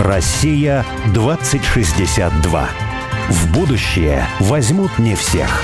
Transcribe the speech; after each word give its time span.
Россия 0.00 0.86
2062. 1.12 2.68
В 3.30 3.52
будущее 3.52 4.26
возьмут 4.38 4.96
не 4.98 5.16
всех. 5.16 5.62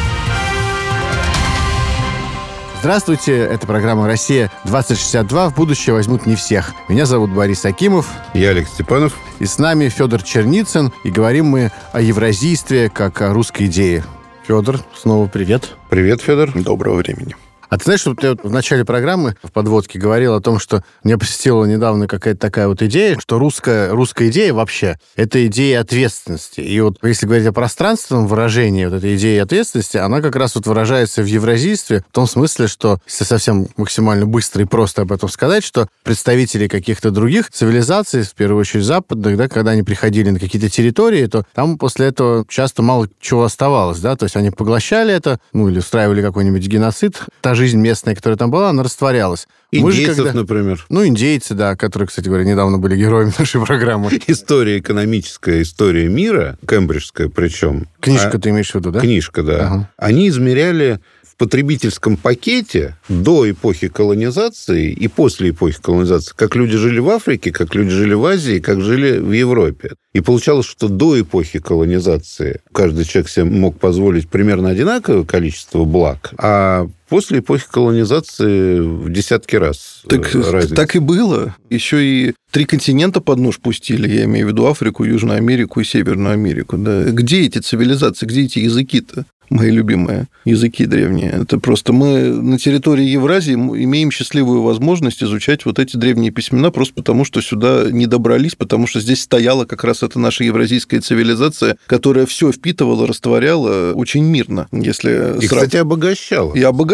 Здравствуйте, 2.80 3.38
это 3.38 3.66
программа 3.66 4.08
«Россия 4.08 4.50
2062». 4.64 5.50
В 5.50 5.54
будущее 5.54 5.94
возьмут 5.94 6.26
не 6.26 6.34
всех. 6.34 6.74
Меня 6.88 7.06
зовут 7.06 7.30
Борис 7.30 7.64
Акимов. 7.64 8.08
Я 8.34 8.50
Олег 8.50 8.66
Степанов. 8.66 9.14
И 9.38 9.46
с 9.46 9.58
нами 9.58 9.88
Федор 9.88 10.22
Черницын. 10.22 10.92
И 11.04 11.10
говорим 11.10 11.46
мы 11.46 11.70
о 11.92 12.00
евразийстве 12.00 12.90
как 12.90 13.22
о 13.22 13.32
русской 13.32 13.66
идее. 13.66 14.04
Федор, 14.46 14.80
снова 14.94 15.28
привет. 15.28 15.76
Привет, 15.88 16.20
Федор. 16.20 16.50
Доброго 16.52 16.96
времени. 16.96 17.36
А 17.74 17.76
ты 17.76 17.86
знаешь, 17.86 18.02
что 18.02 18.14
ты 18.14 18.36
в 18.36 18.52
начале 18.52 18.84
программы 18.84 19.34
в 19.42 19.50
подводке 19.50 19.98
говорил 19.98 20.34
о 20.34 20.40
том, 20.40 20.60
что 20.60 20.84
меня 21.02 21.18
посетила 21.18 21.64
недавно 21.64 22.06
какая-то 22.06 22.38
такая 22.38 22.68
вот 22.68 22.80
идея, 22.82 23.18
что 23.18 23.40
русская, 23.40 23.90
русская 23.90 24.28
идея 24.28 24.54
вообще— 24.54 24.96
это 25.16 25.44
идея 25.48 25.80
ответственности. 25.80 26.60
И 26.60 26.80
вот 26.80 26.98
если 27.02 27.26
говорить 27.26 27.48
о 27.48 27.52
пространственном 27.52 28.28
выражении 28.28 28.84
вот 28.84 28.94
этой 28.94 29.16
идеи 29.16 29.40
ответственности, 29.40 29.96
она 29.96 30.20
как 30.20 30.36
раз 30.36 30.54
вот 30.54 30.68
выражается 30.68 31.22
в 31.22 31.26
евразийстве 31.26 32.04
в 32.08 32.14
том 32.14 32.28
смысле, 32.28 32.68
что, 32.68 33.00
если 33.08 33.24
совсем 33.24 33.66
максимально 33.76 34.24
быстро 34.24 34.62
и 34.62 34.66
просто 34.66 35.02
об 35.02 35.10
этом 35.10 35.28
сказать, 35.28 35.64
что 35.64 35.88
представители 36.04 36.68
каких-то 36.68 37.10
других 37.10 37.50
цивилизаций, 37.50 38.22
в 38.22 38.34
первую 38.34 38.60
очередь 38.60 38.84
западных, 38.84 39.36
да, 39.36 39.48
когда 39.48 39.72
они 39.72 39.82
приходили 39.82 40.30
на 40.30 40.38
какие-то 40.38 40.68
территории, 40.68 41.26
то 41.26 41.42
там 41.54 41.76
после 41.76 42.06
этого 42.06 42.46
часто 42.48 42.82
мало 42.82 43.08
чего 43.20 43.42
оставалось, 43.42 43.98
да, 43.98 44.14
то 44.14 44.26
есть 44.26 44.36
они 44.36 44.50
поглощали 44.52 45.12
это, 45.12 45.40
ну, 45.52 45.68
или 45.68 45.80
устраивали 45.80 46.22
какой-нибудь 46.22 46.64
геноцид. 46.68 47.20
Та 47.40 47.56
жизнь 47.64 47.78
местная, 47.78 48.14
которая 48.14 48.36
там 48.36 48.50
была, 48.50 48.70
она 48.70 48.82
растворялась. 48.82 49.48
Индейцев, 49.70 50.16
когда... 50.16 50.32
например. 50.34 50.84
Ну, 50.88 51.06
индейцы, 51.06 51.54
да, 51.54 51.74
которые, 51.76 52.06
кстати 52.06 52.26
говоря, 52.26 52.44
недавно 52.44 52.78
были 52.78 52.96
героями 52.96 53.32
нашей 53.38 53.64
программы. 53.64 54.10
История 54.26 54.78
экономическая, 54.78 55.62
история 55.62 56.08
мира, 56.08 56.58
кембриджская 56.68 57.28
причем. 57.28 57.88
Книжка 58.00 58.36
а... 58.36 58.38
ты 58.38 58.50
имеешь 58.50 58.70
в 58.70 58.74
виду, 58.74 58.90
да? 58.90 59.00
Книжка, 59.00 59.42
да. 59.42 59.66
Ага. 59.66 59.90
Они 59.96 60.28
измеряли 60.28 61.00
в 61.34 61.36
потребительском 61.36 62.16
пакете 62.16 62.96
до 63.08 63.50
эпохи 63.50 63.88
колонизации 63.88 64.92
и 64.92 65.08
после 65.08 65.50
эпохи 65.50 65.80
колонизации, 65.82 66.32
как 66.36 66.54
люди 66.54 66.76
жили 66.76 67.00
в 67.00 67.08
Африке, 67.10 67.50
как 67.50 67.74
люди 67.74 67.90
жили 67.90 68.14
в 68.14 68.24
Азии, 68.24 68.60
как 68.60 68.80
жили 68.80 69.18
в 69.18 69.32
Европе. 69.32 69.94
И 70.12 70.20
получалось, 70.20 70.66
что 70.66 70.88
до 70.88 71.20
эпохи 71.20 71.58
колонизации 71.58 72.60
каждый 72.72 73.04
человек 73.04 73.28
себе 73.28 73.46
мог 73.46 73.80
позволить 73.80 74.28
примерно 74.28 74.68
одинаковое 74.68 75.24
количество 75.24 75.84
благ, 75.84 76.32
а 76.38 76.86
после 77.08 77.40
эпохи 77.40 77.66
колонизации 77.70 78.80
в 78.80 79.10
десятки 79.10 79.56
раз 79.56 80.02
так, 80.08 80.32
разница. 80.34 80.74
Так 80.74 80.96
и 80.96 80.98
было. 80.98 81.54
Еще 81.70 82.04
и 82.04 82.34
три 82.50 82.64
континента 82.64 83.20
под 83.20 83.38
нож 83.38 83.58
пустили, 83.58 84.08
я 84.08 84.24
имею 84.24 84.46
в 84.46 84.50
виду 84.50 84.66
Африку, 84.66 85.04
Южную 85.04 85.38
Америку 85.38 85.80
и 85.80 85.84
Северную 85.84 86.34
Америку. 86.34 86.76
Да. 86.76 87.04
Где 87.04 87.42
эти 87.42 87.58
цивилизации, 87.58 88.26
где 88.26 88.42
эти 88.42 88.58
языки-то? 88.60 89.26
мои 89.50 89.70
любимые 89.70 90.26
языки 90.44 90.86
древние. 90.86 91.30
Это 91.42 91.58
просто 91.58 91.92
мы 91.92 92.28
на 92.28 92.58
территории 92.58 93.04
Евразии 93.04 93.54
имеем 93.54 94.10
счастливую 94.10 94.62
возможность 94.62 95.22
изучать 95.22 95.64
вот 95.64 95.78
эти 95.78 95.96
древние 95.96 96.30
письмена 96.30 96.70
просто 96.70 96.94
потому, 96.94 97.24
что 97.24 97.40
сюда 97.40 97.86
не 97.90 98.06
добрались, 98.06 98.54
потому 98.54 98.86
что 98.86 99.00
здесь 99.00 99.22
стояла 99.22 99.64
как 99.64 99.84
раз 99.84 100.02
эта 100.02 100.18
наша 100.18 100.44
евразийская 100.44 101.00
цивилизация, 101.00 101.76
которая 101.86 102.26
все 102.26 102.52
впитывала, 102.52 103.06
растворяла 103.06 103.92
очень 103.92 104.24
мирно. 104.24 104.66
Если 104.72 105.38
и, 105.40 105.46
срав... 105.46 105.62
кстати, 105.62 105.76
обогащала. 105.76 106.54
И 106.54 106.62
обогащала, 106.62 106.93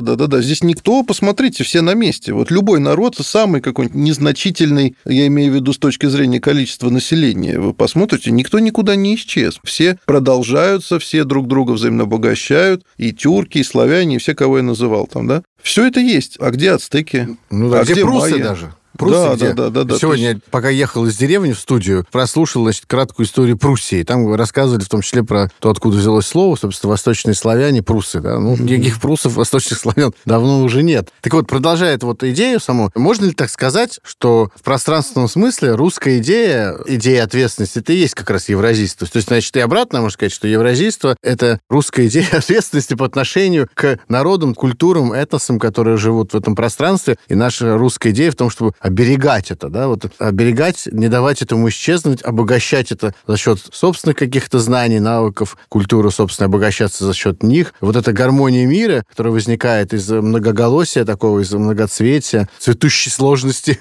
да-да-да. 0.00 0.42
Здесь 0.42 0.62
никто, 0.62 1.02
посмотрите, 1.02 1.64
все 1.64 1.80
на 1.80 1.94
месте. 1.94 2.32
Вот 2.32 2.50
любой 2.50 2.80
народ, 2.80 3.16
самый 3.16 3.60
какой-нибудь 3.60 3.96
незначительный, 3.96 4.96
я 5.04 5.26
имею 5.26 5.52
в 5.52 5.54
виду 5.54 5.72
с 5.72 5.78
точки 5.78 6.06
зрения 6.06 6.40
количества 6.40 6.90
населения, 6.90 7.58
вы 7.58 7.74
посмотрите, 7.74 8.30
никто 8.30 8.58
никуда 8.58 8.96
не 8.96 9.14
исчез. 9.14 9.58
Все 9.64 9.98
продолжаются, 10.06 10.98
все 10.98 11.24
друг 11.24 11.48
друга 11.48 11.72
взаимно 11.72 12.04
обогащают, 12.04 12.84
и 12.96 13.12
тюрки, 13.12 13.58
и 13.58 13.62
славяне, 13.62 14.16
и 14.16 14.18
все, 14.18 14.34
кого 14.34 14.58
я 14.58 14.62
называл 14.62 15.06
там, 15.06 15.26
да. 15.26 15.42
Все 15.62 15.86
это 15.86 16.00
есть. 16.00 16.36
А 16.40 16.50
где 16.50 16.72
ацтеки? 16.72 17.36
Ну, 17.50 17.70
да, 17.70 17.80
а 17.80 17.84
где, 17.84 17.94
где 17.94 18.02
прусы 18.02 18.30
майя? 18.30 18.44
даже? 18.44 18.74
Пруссия, 18.96 19.28
да, 19.28 19.34
где... 19.34 19.52
да, 19.52 19.70
да, 19.70 19.84
да, 19.84 19.98
Сегодня, 19.98 20.30
есть... 20.30 20.44
пока 20.50 20.68
ехал 20.68 21.06
из 21.06 21.16
деревни 21.16 21.52
в 21.52 21.58
студию, 21.58 22.06
прослушал, 22.10 22.64
значит, 22.64 22.84
краткую 22.86 23.26
историю 23.26 23.58
Пруссии. 23.58 24.02
Там 24.02 24.34
рассказывали 24.34 24.82
в 24.82 24.88
том 24.88 25.02
числе 25.02 25.22
про 25.22 25.50
то, 25.58 25.70
откуда 25.70 25.96
взялось 25.98 26.26
слово, 26.26 26.56
собственно, 26.56 26.90
восточные 26.90 27.34
славяне, 27.34 27.82
пруссы, 27.82 28.20
да. 28.20 28.38
Ну, 28.38 28.56
никаких 28.56 29.00
пруссов, 29.00 29.34
восточных 29.34 29.78
славян 29.78 30.12
давно 30.24 30.62
уже 30.62 30.82
нет. 30.82 31.10
Так 31.20 31.32
вот, 31.34 31.46
продолжает 31.46 32.02
вот 32.02 32.22
идею 32.24 32.60
саму, 32.60 32.90
можно 32.94 33.26
ли 33.26 33.32
так 33.32 33.50
сказать, 33.50 34.00
что 34.02 34.50
в 34.54 34.62
пространственном 34.62 35.28
смысле 35.28 35.74
русская 35.74 36.18
идея, 36.18 36.76
идея 36.86 37.24
ответственности, 37.24 37.78
это 37.78 37.92
и 37.92 37.96
есть 37.96 38.14
как 38.14 38.30
раз 38.30 38.48
евразийство? 38.48 39.06
То 39.06 39.16
есть, 39.16 39.28
значит, 39.28 39.56
и 39.56 39.60
обратно 39.60 40.00
можно 40.00 40.14
сказать, 40.14 40.32
что 40.32 40.48
евразийство— 40.48 41.16
это 41.22 41.60
русская 41.68 42.06
идея 42.06 42.28
ответственности 42.32 42.94
по 42.94 43.06
отношению 43.06 43.68
к 43.74 43.98
народам, 44.08 44.54
культурам, 44.54 45.12
этносам, 45.12 45.58
которые 45.58 45.96
живут 45.96 46.32
в 46.32 46.36
этом 46.36 46.54
пространстве. 46.54 47.16
И 47.28 47.34
наша 47.34 47.76
русская 47.76 48.10
идея 48.10 48.30
в 48.30 48.36
том, 48.36 48.50
чтобы 48.50 48.72
оберегать 48.86 49.50
это, 49.50 49.68
да, 49.68 49.88
вот 49.88 50.06
оберегать, 50.18 50.88
не 50.92 51.08
давать 51.08 51.42
этому 51.42 51.68
исчезнуть, 51.68 52.22
обогащать 52.22 52.92
это 52.92 53.14
за 53.26 53.36
счет 53.36 53.58
собственных 53.72 54.16
каких-то 54.16 54.60
знаний, 54.60 55.00
навыков, 55.00 55.56
культуры, 55.68 56.10
собственно, 56.12 56.46
обогащаться 56.46 57.04
за 57.04 57.12
счет 57.12 57.42
них. 57.42 57.74
Вот 57.80 57.96
эта 57.96 58.12
гармония 58.12 58.64
мира, 58.64 59.04
которая 59.08 59.32
возникает 59.32 59.92
из 59.92 60.08
многоголосия 60.08 61.04
такого, 61.04 61.40
из 61.40 61.52
многоцветия, 61.52 62.48
цветущей 62.58 63.10
сложности. 63.10 63.78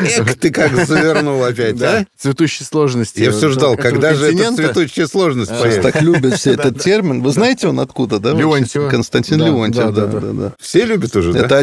Эх, 0.00 0.36
ты 0.36 0.50
как 0.50 0.74
завернул 0.86 1.42
опять, 1.44 1.76
да? 1.76 2.04
Цветущей 2.16 2.64
сложности. 2.64 3.20
Я 3.20 3.30
все 3.30 3.50
ждал, 3.50 3.76
когда 3.76 4.14
же 4.14 4.34
эта 4.34 4.56
цветущая 4.56 5.06
сложность 5.06 5.50
появится. 5.50 5.82
Так 5.82 6.02
любят 6.02 6.34
все 6.34 6.52
этот 6.54 6.82
термин. 6.82 7.22
Вы 7.22 7.30
знаете, 7.30 7.68
он 7.68 7.78
откуда, 7.78 8.18
да? 8.18 8.32
Леонтьев. 8.32 8.90
Константин 8.90 9.40
Леонтьев, 9.40 9.94
да, 9.94 10.06
да, 10.06 10.20
да. 10.20 10.52
Все 10.58 10.84
любят 10.84 11.14
уже, 11.14 11.32
да? 11.32 11.40
Это 11.46 11.58